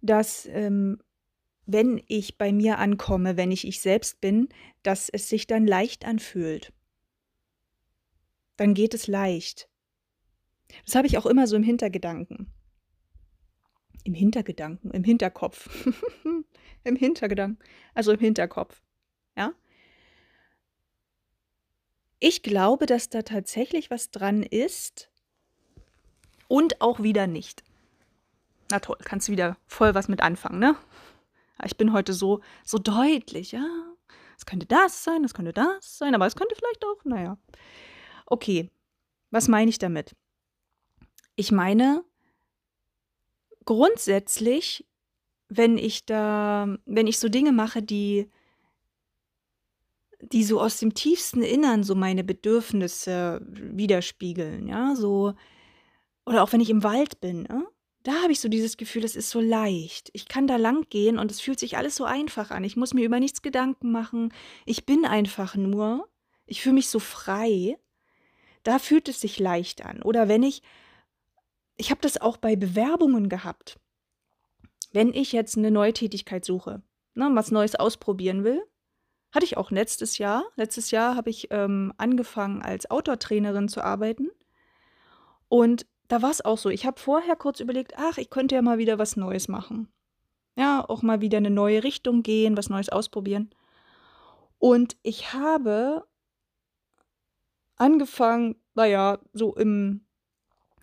[0.00, 1.00] dass ähm,
[1.66, 4.48] wenn ich bei mir ankomme, wenn ich ich selbst bin,
[4.82, 6.72] dass es sich dann leicht anfühlt.
[8.56, 9.68] Dann geht es leicht.
[10.84, 12.52] Das habe ich auch immer so im Hintergedanken.
[14.04, 15.68] Im Hintergedanken, im Hinterkopf.
[16.82, 18.82] Im Hintergedanken, also im Hinterkopf.
[19.36, 19.52] Ja?
[22.20, 25.10] Ich glaube, dass da tatsächlich was dran ist
[26.48, 27.64] und auch wieder nicht.
[28.70, 30.76] Na toll, kannst du wieder voll was mit anfangen, ne?
[31.64, 33.66] Ich bin heute so, so deutlich, ja.
[34.36, 37.38] Es könnte das sein, es könnte das sein, aber es könnte vielleicht auch, naja.
[38.26, 38.70] Okay,
[39.30, 40.14] was meine ich damit?
[41.36, 42.04] Ich meine,
[43.64, 44.86] grundsätzlich,
[45.48, 48.30] wenn ich da, wenn ich so Dinge mache, die,
[50.22, 55.34] die so aus dem tiefsten Innern so meine Bedürfnisse widerspiegeln, ja, so,
[56.26, 57.62] oder auch wenn ich im Wald bin, ja?
[58.02, 60.10] da habe ich so dieses Gefühl, es ist so leicht.
[60.14, 62.64] Ich kann da lang gehen und es fühlt sich alles so einfach an.
[62.64, 64.32] Ich muss mir über nichts Gedanken machen.
[64.64, 66.08] Ich bin einfach nur.
[66.46, 67.78] Ich fühle mich so frei.
[68.62, 70.02] Da fühlt es sich leicht an.
[70.02, 70.62] Oder wenn ich,
[71.76, 73.78] ich habe das auch bei Bewerbungen gehabt.
[74.92, 76.82] Wenn ich jetzt eine neue Tätigkeit suche,
[77.14, 78.62] ne, was Neues ausprobieren will,
[79.32, 80.44] hatte ich auch letztes Jahr.
[80.56, 84.30] Letztes Jahr habe ich ähm, angefangen, als Outdoor-Trainerin zu arbeiten.
[85.48, 86.68] Und da war es auch so.
[86.68, 89.88] Ich habe vorher kurz überlegt, ach, ich könnte ja mal wieder was Neues machen.
[90.56, 93.50] Ja, auch mal wieder eine neue Richtung gehen, was Neues ausprobieren.
[94.58, 96.04] Und ich habe
[97.76, 100.06] angefangen, naja, so im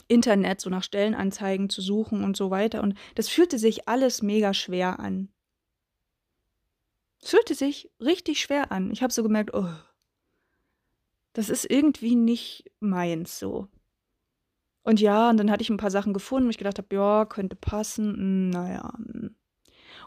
[0.08, 2.82] Internet, so nach Stellenanzeigen zu suchen und so weiter.
[2.82, 5.30] Und das fühlte sich alles mega schwer an.
[7.22, 8.92] Es fühlte sich richtig schwer an.
[8.92, 9.70] Ich habe so gemerkt, oh,
[11.34, 13.68] das ist irgendwie nicht meins so.
[14.84, 17.26] Und ja, und dann hatte ich ein paar Sachen gefunden, wo ich gedacht habe, ja,
[17.26, 18.16] könnte passen.
[18.16, 18.94] Hm, naja.
[18.96, 19.36] Hm.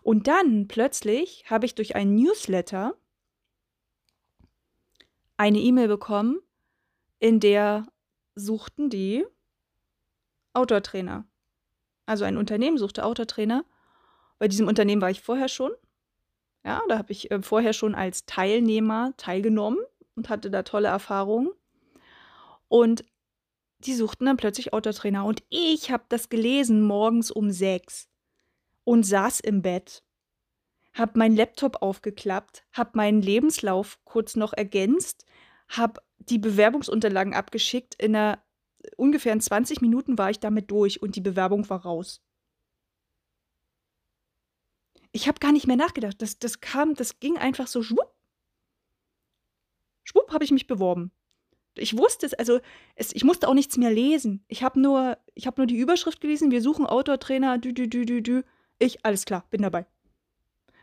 [0.03, 2.97] Und dann plötzlich habe ich durch einen Newsletter
[5.37, 6.41] eine E-Mail bekommen,
[7.19, 7.87] in der
[8.35, 9.25] suchten die
[10.55, 11.27] Outdoor-Trainer.
[12.07, 13.65] Also ein Unternehmen suchte Outdoor-Trainer.
[14.39, 15.73] Bei diesem Unternehmen war ich vorher schon.
[16.65, 19.79] Ja, da habe ich äh, vorher schon als Teilnehmer teilgenommen
[20.15, 21.51] und hatte da tolle Erfahrungen.
[22.69, 23.05] Und
[23.79, 25.25] die suchten dann plötzlich Autotrainer.
[25.25, 28.09] Und ich habe das gelesen morgens um sechs
[28.85, 30.03] und saß im Bett,
[30.93, 35.25] habe meinen Laptop aufgeklappt, habe meinen Lebenslauf kurz noch ergänzt,
[35.69, 37.95] habe die Bewerbungsunterlagen abgeschickt.
[37.95, 38.43] In einer
[38.97, 42.23] ungefähr in 20 Minuten war ich damit durch und die Bewerbung war raus.
[45.13, 46.21] Ich habe gar nicht mehr nachgedacht.
[46.23, 48.15] Das, das kam, das ging einfach so schwupp.
[50.05, 51.13] Schwupp habe ich mich beworben.
[51.75, 52.61] Ich wusste es, also
[52.95, 54.45] es, ich musste auch nichts mehr lesen.
[54.49, 58.23] Ich habe nur, hab nur die Überschrift gelesen, wir suchen Outdoor-Trainer, dü, dü, dü, dü,
[58.23, 58.43] dü.
[58.79, 59.87] Ich, alles klar, bin dabei.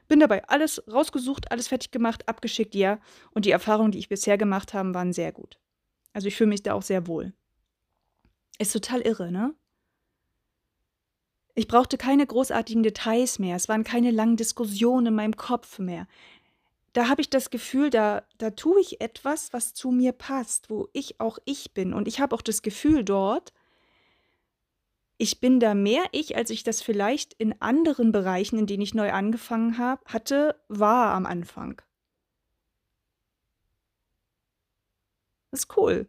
[0.07, 2.99] Bin dabei, alles rausgesucht, alles fertig gemacht, abgeschickt, ja.
[3.31, 5.59] Und die Erfahrungen, die ich bisher gemacht habe, waren sehr gut.
[6.13, 7.33] Also ich fühle mich da auch sehr wohl.
[8.57, 9.53] Ist total irre, ne?
[11.57, 16.07] Ich brauchte keine großartigen Details mehr, es waren keine langen Diskussionen in meinem Kopf mehr
[16.97, 20.89] da habe ich das Gefühl, da, da tue ich etwas, was zu mir passt, wo
[20.93, 21.93] ich auch ich bin.
[21.93, 23.53] Und ich habe auch das Gefühl dort,
[25.19, 28.95] ich bin da mehr ich, als ich das vielleicht in anderen Bereichen, in denen ich
[28.95, 31.79] neu angefangen habe, hatte, war am Anfang.
[35.51, 36.07] Das ist cool.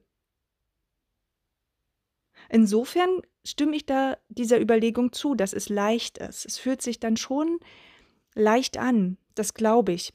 [2.49, 6.47] Insofern stimme ich da dieser Überlegung zu, dass es leicht ist.
[6.47, 7.61] Es fühlt sich dann schon
[8.35, 10.13] leicht an, das glaube ich.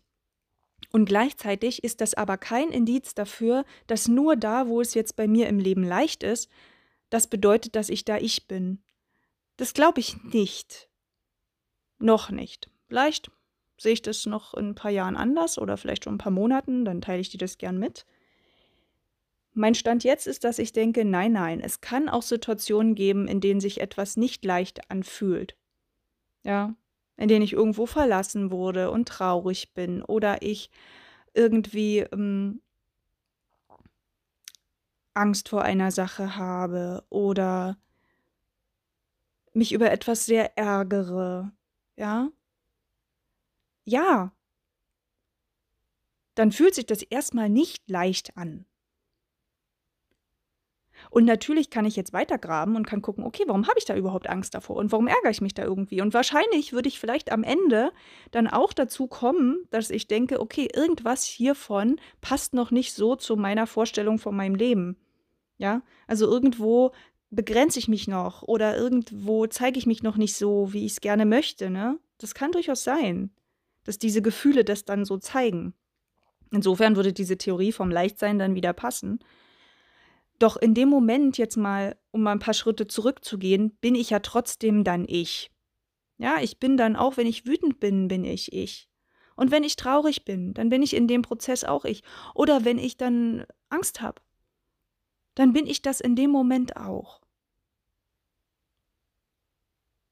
[0.92, 5.28] Und gleichzeitig ist das aber kein Indiz dafür, dass nur da, wo es jetzt bei
[5.28, 6.50] mir im Leben leicht ist,
[7.10, 8.84] das bedeutet, dass ich da ich bin.
[9.58, 10.90] Das glaube ich nicht.
[12.00, 12.70] Noch nicht.
[12.88, 13.32] Vielleicht
[13.78, 16.86] sehe ich das noch in ein paar Jahren anders oder vielleicht schon ein paar Monaten,
[16.86, 18.06] dann teile ich dir das gern mit.
[19.54, 23.40] Mein Stand jetzt ist, dass ich denke, nein, nein, es kann auch Situationen geben, in
[23.40, 25.56] denen sich etwas nicht leicht anfühlt.
[26.44, 26.76] Ja,
[27.18, 30.72] in denen ich irgendwo verlassen wurde und traurig bin oder ich
[31.34, 32.62] irgendwie ähm,
[35.14, 37.78] Angst vor einer Sache habe oder
[39.54, 41.52] mich über etwas sehr ärgere,
[41.96, 42.32] ja?
[43.86, 44.32] Ja.
[46.36, 48.66] Dann fühlt sich das erstmal nicht leicht an.
[51.14, 54.28] Und natürlich kann ich jetzt weitergraben und kann gucken, okay, warum habe ich da überhaupt
[54.28, 56.02] Angst davor und warum ärgere ich mich da irgendwie?
[56.02, 57.92] Und wahrscheinlich würde ich vielleicht am Ende
[58.32, 63.36] dann auch dazu kommen, dass ich denke, okay, irgendwas hiervon passt noch nicht so zu
[63.36, 64.98] meiner Vorstellung von meinem Leben.
[65.60, 66.94] Ja, also irgendwo
[67.30, 71.02] begrenze ich mich noch oder irgendwo zeige ich mich noch nicht so, wie ich es
[71.02, 72.00] gerne möchte, ne?
[72.18, 73.30] Das kann durchaus sein,
[73.84, 75.76] dass diese Gefühle das dann so zeigen.
[76.50, 79.20] Insofern würde diese Theorie vom Leichtsein dann wieder passen.
[80.44, 84.20] Doch in dem Moment jetzt mal, um mal ein paar Schritte zurückzugehen, bin ich ja
[84.20, 85.54] trotzdem dann ich.
[86.18, 88.90] Ja, ich bin dann auch, wenn ich wütend bin, bin ich ich.
[89.38, 92.04] Und wenn ich traurig bin, dann bin ich in dem Prozess auch ich.
[92.36, 94.22] Oder wenn ich dann Angst habe,
[95.34, 97.22] dann bin ich das in dem Moment auch.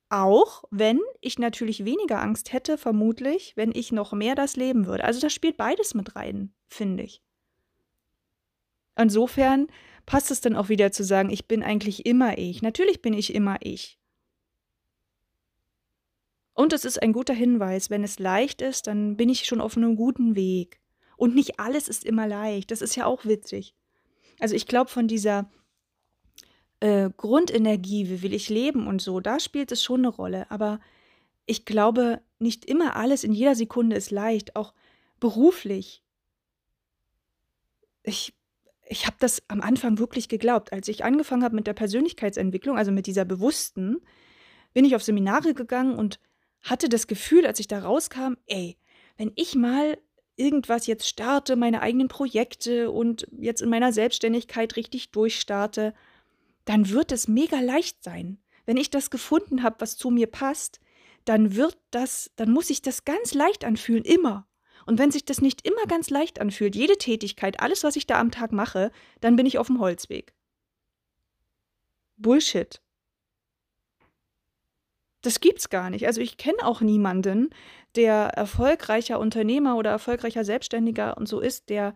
[0.08, 5.04] Auch wenn ich natürlich weniger Angst hätte, vermutlich, wenn ich noch mehr das leben würde.
[5.04, 7.22] Also das spielt beides mit rein, finde ich.
[8.96, 9.68] Insofern
[10.06, 12.62] passt es dann auch wieder zu sagen, ich bin eigentlich immer ich.
[12.62, 14.00] Natürlich bin ich immer ich.
[16.54, 19.78] Und es ist ein guter Hinweis, wenn es leicht ist, dann bin ich schon auf
[19.78, 20.80] einem guten Weg.
[21.18, 22.72] Und nicht alles ist immer leicht.
[22.72, 23.76] Das ist ja auch witzig.
[24.40, 25.50] Also ich glaube, von dieser
[26.80, 30.50] äh, Grundenergie, wie will ich leben und so, da spielt es schon eine Rolle.
[30.52, 30.80] Aber
[31.46, 34.74] ich glaube, nicht immer alles in jeder Sekunde ist leicht, auch
[35.20, 36.04] beruflich.
[38.04, 38.34] Ich
[38.92, 40.74] ich habe das am Anfang wirklich geglaubt.
[40.74, 44.02] Als ich angefangen habe mit der Persönlichkeitsentwicklung, also mit dieser bewussten,
[44.74, 46.20] bin ich auf Seminare gegangen und
[46.62, 48.78] hatte das Gefühl, als ich da rauskam, ey,
[49.16, 49.98] wenn ich mal
[50.36, 55.94] irgendwas jetzt starte, meine eigenen Projekte und jetzt in meiner Selbstständigkeit richtig durchstarte,
[56.66, 58.40] dann wird es mega leicht sein.
[58.66, 60.82] Wenn ich das gefunden habe, was zu mir passt,
[61.24, 64.48] dann wird das, dann muss ich das ganz leicht anfühlen, immer.
[64.86, 68.20] Und wenn sich das nicht immer ganz leicht anfühlt, jede Tätigkeit, alles, was ich da
[68.20, 70.34] am Tag mache, dann bin ich auf dem Holzweg.
[72.18, 72.82] Bullshit.
[75.22, 76.08] Das gibt's gar nicht.
[76.08, 77.50] Also ich kenne auch niemanden,
[77.96, 81.94] der erfolgreicher Unternehmer oder erfolgreicher Selbstständiger und so ist, der,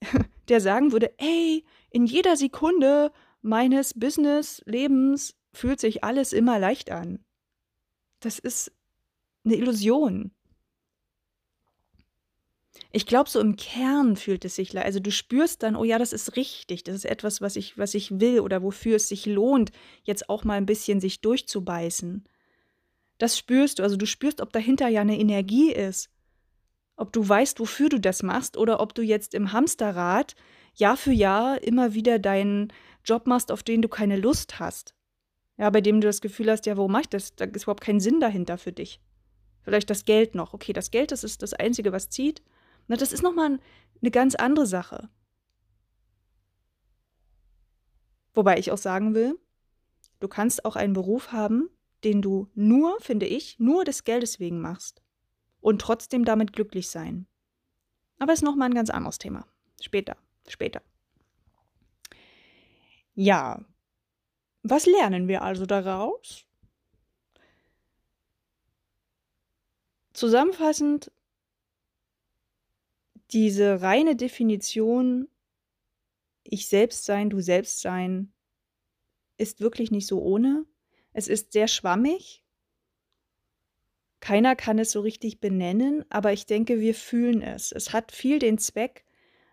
[0.48, 7.24] der sagen würde, ey, in jeder Sekunde meines Business-Lebens fühlt sich alles immer leicht an.
[8.20, 8.72] Das ist
[9.44, 10.32] eine Illusion.
[12.90, 16.12] Ich glaube, so im Kern fühlt es sich, also du spürst dann, oh ja, das
[16.12, 19.72] ist richtig, das ist etwas, was ich, was ich will oder wofür es sich lohnt,
[20.04, 22.24] jetzt auch mal ein bisschen sich durchzubeißen.
[23.18, 26.10] Das spürst du, also du spürst, ob dahinter ja eine Energie ist.
[26.96, 30.34] Ob du weißt, wofür du das machst oder ob du jetzt im Hamsterrad
[30.74, 32.72] Jahr für Jahr immer wieder deinen
[33.04, 34.94] Job machst, auf den du keine Lust hast.
[35.58, 37.34] Ja, bei dem du das Gefühl hast, ja, warum mach ich das?
[37.36, 39.00] Da ist überhaupt kein Sinn dahinter für dich.
[39.62, 40.54] Vielleicht das Geld noch.
[40.54, 42.42] Okay, das Geld, das ist das Einzige, was zieht.
[42.88, 43.58] Na, das ist nochmal
[44.00, 45.08] eine ganz andere Sache.
[48.34, 49.38] Wobei ich auch sagen will,
[50.20, 51.68] du kannst auch einen Beruf haben,
[52.04, 55.02] den du nur, finde ich, nur des Geldes wegen machst
[55.60, 57.26] und trotzdem damit glücklich sein.
[58.18, 59.46] Aber ist nochmal ein ganz anderes Thema.
[59.80, 60.16] Später,
[60.48, 60.82] später.
[63.14, 63.64] Ja,
[64.62, 66.46] was lernen wir also daraus?
[70.12, 71.10] Zusammenfassend
[73.32, 75.28] diese reine Definition,
[76.44, 78.32] ich selbst sein, du selbst sein,
[79.36, 80.66] ist wirklich nicht so ohne.
[81.12, 82.44] Es ist sehr schwammig.
[84.20, 87.72] Keiner kann es so richtig benennen, aber ich denke, wir fühlen es.
[87.72, 89.04] Es hat viel den Zweck,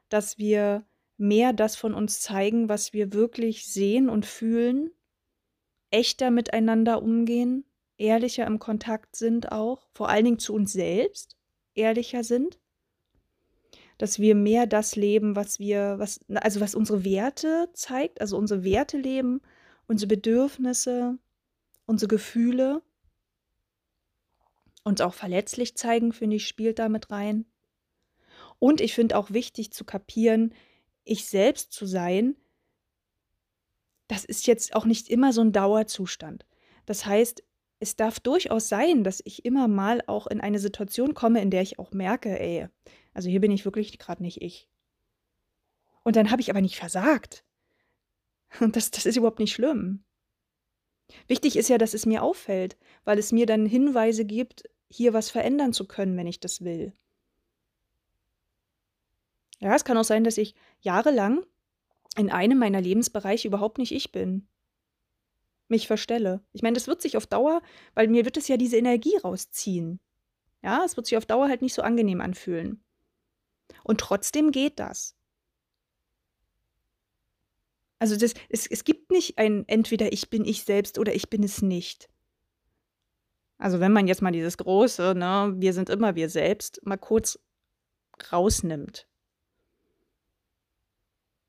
[0.09, 0.85] dass wir
[1.17, 4.91] mehr das von uns zeigen, was wir wirklich sehen und fühlen,
[5.89, 7.65] echter miteinander umgehen,
[7.97, 11.35] ehrlicher im Kontakt sind auch, vor allen Dingen zu uns selbst,
[11.73, 12.59] ehrlicher sind
[13.99, 18.63] dass wir mehr das leben, was wir, was, also was unsere Werte zeigt, also unsere
[18.63, 19.41] Werte leben,
[19.87, 21.19] unsere Bedürfnisse,
[21.85, 22.81] unsere Gefühle
[24.83, 27.45] uns auch verletzlich zeigen, finde ich, spielt damit rein.
[28.57, 30.53] Und ich finde auch wichtig zu kapieren,
[31.03, 32.35] ich selbst zu sein,
[34.07, 36.45] das ist jetzt auch nicht immer so ein Dauerzustand.
[36.85, 37.43] Das heißt,
[37.79, 41.61] es darf durchaus sein, dass ich immer mal auch in eine Situation komme, in der
[41.61, 42.67] ich auch merke, ey,
[43.19, 44.69] also hier bin ich wirklich gerade nicht ich.
[46.03, 47.43] Und dann habe ich aber nicht versagt.
[48.61, 50.05] Und das, das ist überhaupt nicht schlimm.
[51.27, 55.29] Wichtig ist ja, dass es mir auffällt, weil es mir dann Hinweise gibt, hier was
[55.29, 56.93] verändern zu können, wenn ich das will.
[59.59, 61.45] Ja, es kann auch sein, dass ich jahrelang
[62.15, 64.47] in einem meiner Lebensbereiche überhaupt nicht ich bin.
[65.67, 66.41] Mich verstelle.
[66.53, 67.61] Ich meine, das wird sich auf Dauer,
[67.95, 69.99] weil mir wird es ja diese Energie rausziehen.
[70.63, 72.81] Ja, es wird sich auf Dauer halt nicht so angenehm anfühlen.
[73.83, 75.15] Und trotzdem geht das.
[77.99, 81.43] Also das, es, es gibt nicht ein entweder ich bin ich selbst oder ich bin
[81.43, 82.09] es nicht.
[83.57, 87.39] Also wenn man jetzt mal dieses große, ne, wir sind immer wir selbst, mal kurz
[88.31, 89.05] rausnimmt.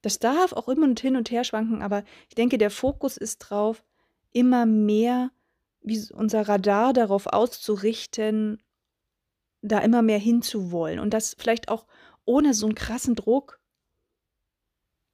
[0.03, 3.39] Das darf auch immer und hin und her schwanken, aber ich denke, der Fokus ist
[3.39, 3.85] drauf,
[4.33, 5.31] immer mehr
[5.83, 8.63] wie unser Radar darauf auszurichten,
[9.63, 11.87] da immer mehr hinzuwollen und das vielleicht auch
[12.25, 13.61] ohne so einen krassen Druck.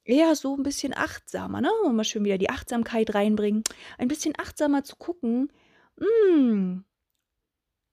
[0.04, 1.70] Eher so ein bisschen achtsamer, ne?
[1.84, 3.64] Und mal schön wieder die Achtsamkeit reinbringen.
[3.98, 5.50] Ein bisschen achtsamer zu gucken,
[5.98, 6.84] hm,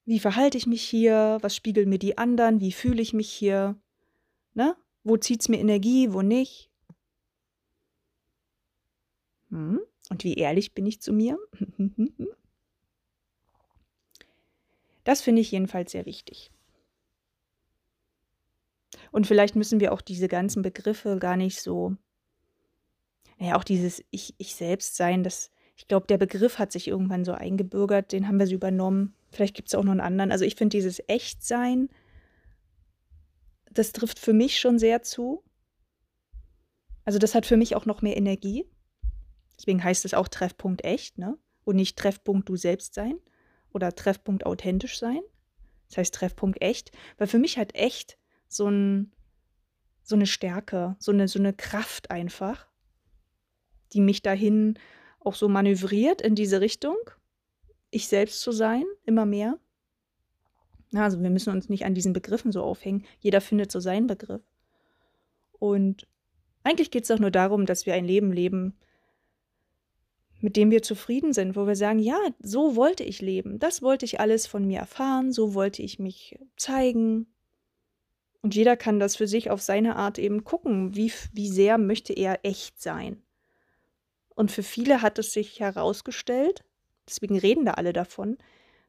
[0.06, 1.38] wie verhalte ich mich hier?
[1.42, 2.60] Was spiegeln mir die anderen?
[2.60, 3.80] Wie fühle ich mich hier?
[4.54, 4.76] Ne?
[5.04, 6.70] Wo zieht es mir Energie, wo nicht?
[9.50, 9.80] Hm?
[10.10, 11.38] Und wie ehrlich bin ich zu mir?
[15.06, 16.50] Das finde ich jedenfalls sehr wichtig.
[19.14, 21.96] Und vielleicht müssen wir auch diese ganzen Begriffe gar nicht so,
[23.38, 27.24] naja, auch dieses Ich, ich selbst sein, das, ich glaube, der Begriff hat sich irgendwann
[27.24, 29.14] so eingebürgert, den haben wir so übernommen.
[29.32, 30.32] Vielleicht gibt es auch noch einen anderen.
[30.32, 31.90] Also ich finde dieses Echtsein,
[33.72, 35.44] das trifft für mich schon sehr zu.
[37.06, 38.66] Also das hat für mich auch noch mehr Energie.
[39.60, 41.38] Deswegen heißt es auch Treffpunkt echt, ne?
[41.66, 43.20] Und nicht Treffpunkt du selbst sein
[43.74, 45.22] oder Treffpunkt authentisch sein.
[45.90, 48.18] Das heißt Treffpunkt echt, weil für mich hat echt
[48.56, 49.12] so, ein,
[50.04, 52.68] so eine Stärke, so eine, so eine Kraft einfach,
[53.94, 54.80] die mich dahin
[55.20, 56.98] auch so manövriert in diese Richtung,
[57.92, 59.58] ich selbst zu sein, immer mehr.
[60.94, 63.06] Also wir müssen uns nicht an diesen Begriffen so aufhängen.
[63.20, 64.42] Jeder findet so seinen Begriff.
[65.54, 66.08] Und
[66.64, 68.76] eigentlich geht es doch nur darum, dass wir ein Leben leben,
[70.42, 74.04] mit dem wir zufrieden sind, wo wir sagen, ja, so wollte ich leben, das wollte
[74.04, 77.33] ich alles von mir erfahren, so wollte ich mich zeigen.
[78.44, 82.12] Und jeder kann das für sich auf seine Art eben gucken, wie, wie sehr möchte
[82.12, 83.24] er echt sein.
[84.36, 86.66] Und für viele hat es sich herausgestellt,
[87.08, 88.38] deswegen reden da alle davon,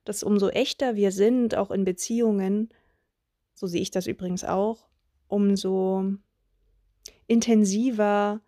[0.04, 2.68] dass umso echter wir sind, auch in Beziehungen,
[3.54, 4.88] so sehe ich das übrigens auch,
[5.28, 6.04] umso
[7.28, 8.40] intensiver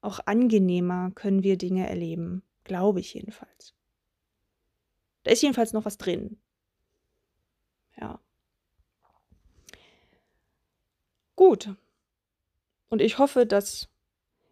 [0.00, 2.44] auch angenehmer können wir Dinge erleben.
[2.62, 3.74] Glaube ich jedenfalls.
[5.24, 6.38] Da ist jedenfalls noch was drin.
[7.96, 8.20] Ja.
[11.36, 11.74] Gut.
[12.88, 13.88] Und ich hoffe, dass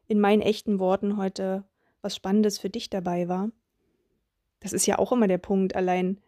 [0.07, 1.65] in meinen echten Worten heute
[2.03, 3.51] was Spannendes für dich dabei war.
[4.61, 5.75] Das ist ja auch immer der Punkt.
[5.75, 6.21] Allein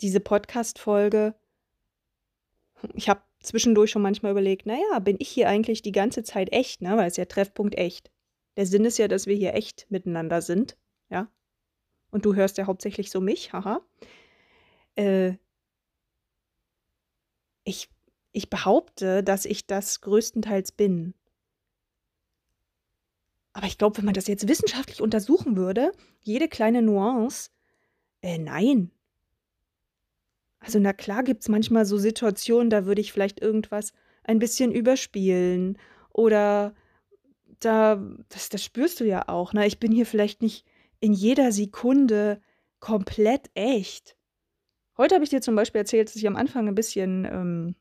[0.00, 1.34] diese Podcast-Folge.
[2.94, 6.80] Ich habe zwischendurch schon manchmal überlegt, naja, bin ich hier eigentlich die ganze Zeit echt,
[6.80, 6.96] ne?
[6.96, 8.10] Weil es ja Treffpunkt echt.
[8.56, 10.76] Der Sinn ist ja, dass wir hier echt miteinander sind,
[11.10, 11.30] ja.
[12.10, 13.80] Und du hörst ja hauptsächlich so mich, haha.
[14.96, 15.34] Äh,
[17.64, 17.90] ich,
[18.38, 21.14] ich behaupte, dass ich das größtenteils bin.
[23.52, 25.90] Aber ich glaube, wenn man das jetzt wissenschaftlich untersuchen würde,
[26.22, 27.50] jede kleine Nuance,
[28.22, 28.92] äh, nein.
[30.60, 34.70] Also na klar gibt es manchmal so Situationen, da würde ich vielleicht irgendwas ein bisschen
[34.70, 35.76] überspielen
[36.12, 36.74] oder
[37.58, 39.66] da, das, das spürst du ja auch, ne?
[39.66, 40.64] Ich bin hier vielleicht nicht
[41.00, 42.40] in jeder Sekunde
[42.78, 44.16] komplett echt.
[44.96, 47.74] Heute habe ich dir zum Beispiel erzählt, dass ich am Anfang ein bisschen ähm,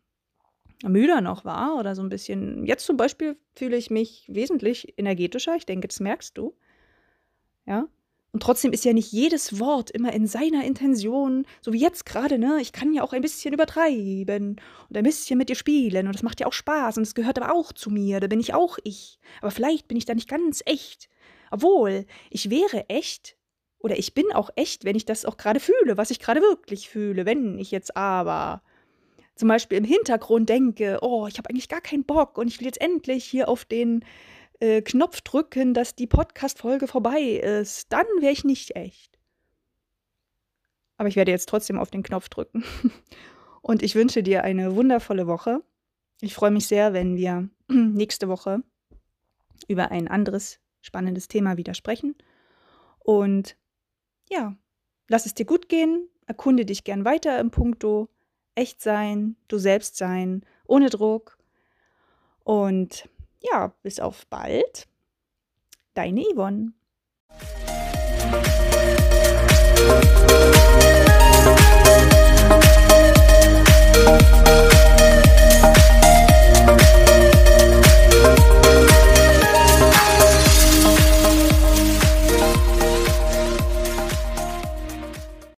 [0.83, 2.65] müder noch war oder so ein bisschen.
[2.65, 5.55] Jetzt zum Beispiel fühle ich mich wesentlich energetischer.
[5.55, 6.55] Ich denke, das merkst du.
[7.65, 7.87] Ja.
[8.33, 12.37] Und trotzdem ist ja nicht jedes Wort immer in seiner Intention, so wie jetzt gerade,
[12.37, 12.59] ne?
[12.61, 16.23] Ich kann ja auch ein bisschen übertreiben und ein bisschen mit dir spielen und das
[16.23, 18.77] macht ja auch Spaß und das gehört aber auch zu mir, da bin ich auch
[18.83, 19.17] ich.
[19.41, 21.09] Aber vielleicht bin ich da nicht ganz echt.
[21.49, 23.37] Obwohl, ich wäre echt
[23.79, 26.89] oder ich bin auch echt, wenn ich das auch gerade fühle, was ich gerade wirklich
[26.89, 27.25] fühle.
[27.25, 28.61] Wenn ich jetzt aber
[29.37, 32.67] zum Beispiel im Hintergrund denke, oh, ich habe eigentlich gar keinen Bock und ich will
[32.67, 34.03] jetzt endlich hier auf den
[34.59, 39.17] äh, Knopf drücken, dass die Podcast-Folge vorbei ist, dann wäre ich nicht echt.
[40.97, 42.63] Aber ich werde jetzt trotzdem auf den Knopf drücken.
[43.61, 45.61] Und ich wünsche dir eine wundervolle Woche.
[46.21, 48.63] Ich freue mich sehr, wenn wir nächste Woche
[49.67, 52.15] über ein anderes spannendes Thema wieder sprechen.
[52.99, 53.57] Und
[54.29, 54.55] ja,
[55.07, 58.09] lass es dir gut gehen, erkunde dich gern weiter im Punkto
[58.57, 61.37] echt sein, du selbst sein, ohne Druck.
[62.43, 63.07] Und
[63.39, 64.87] ja, bis auf bald.
[65.93, 66.73] Deine Yvonne.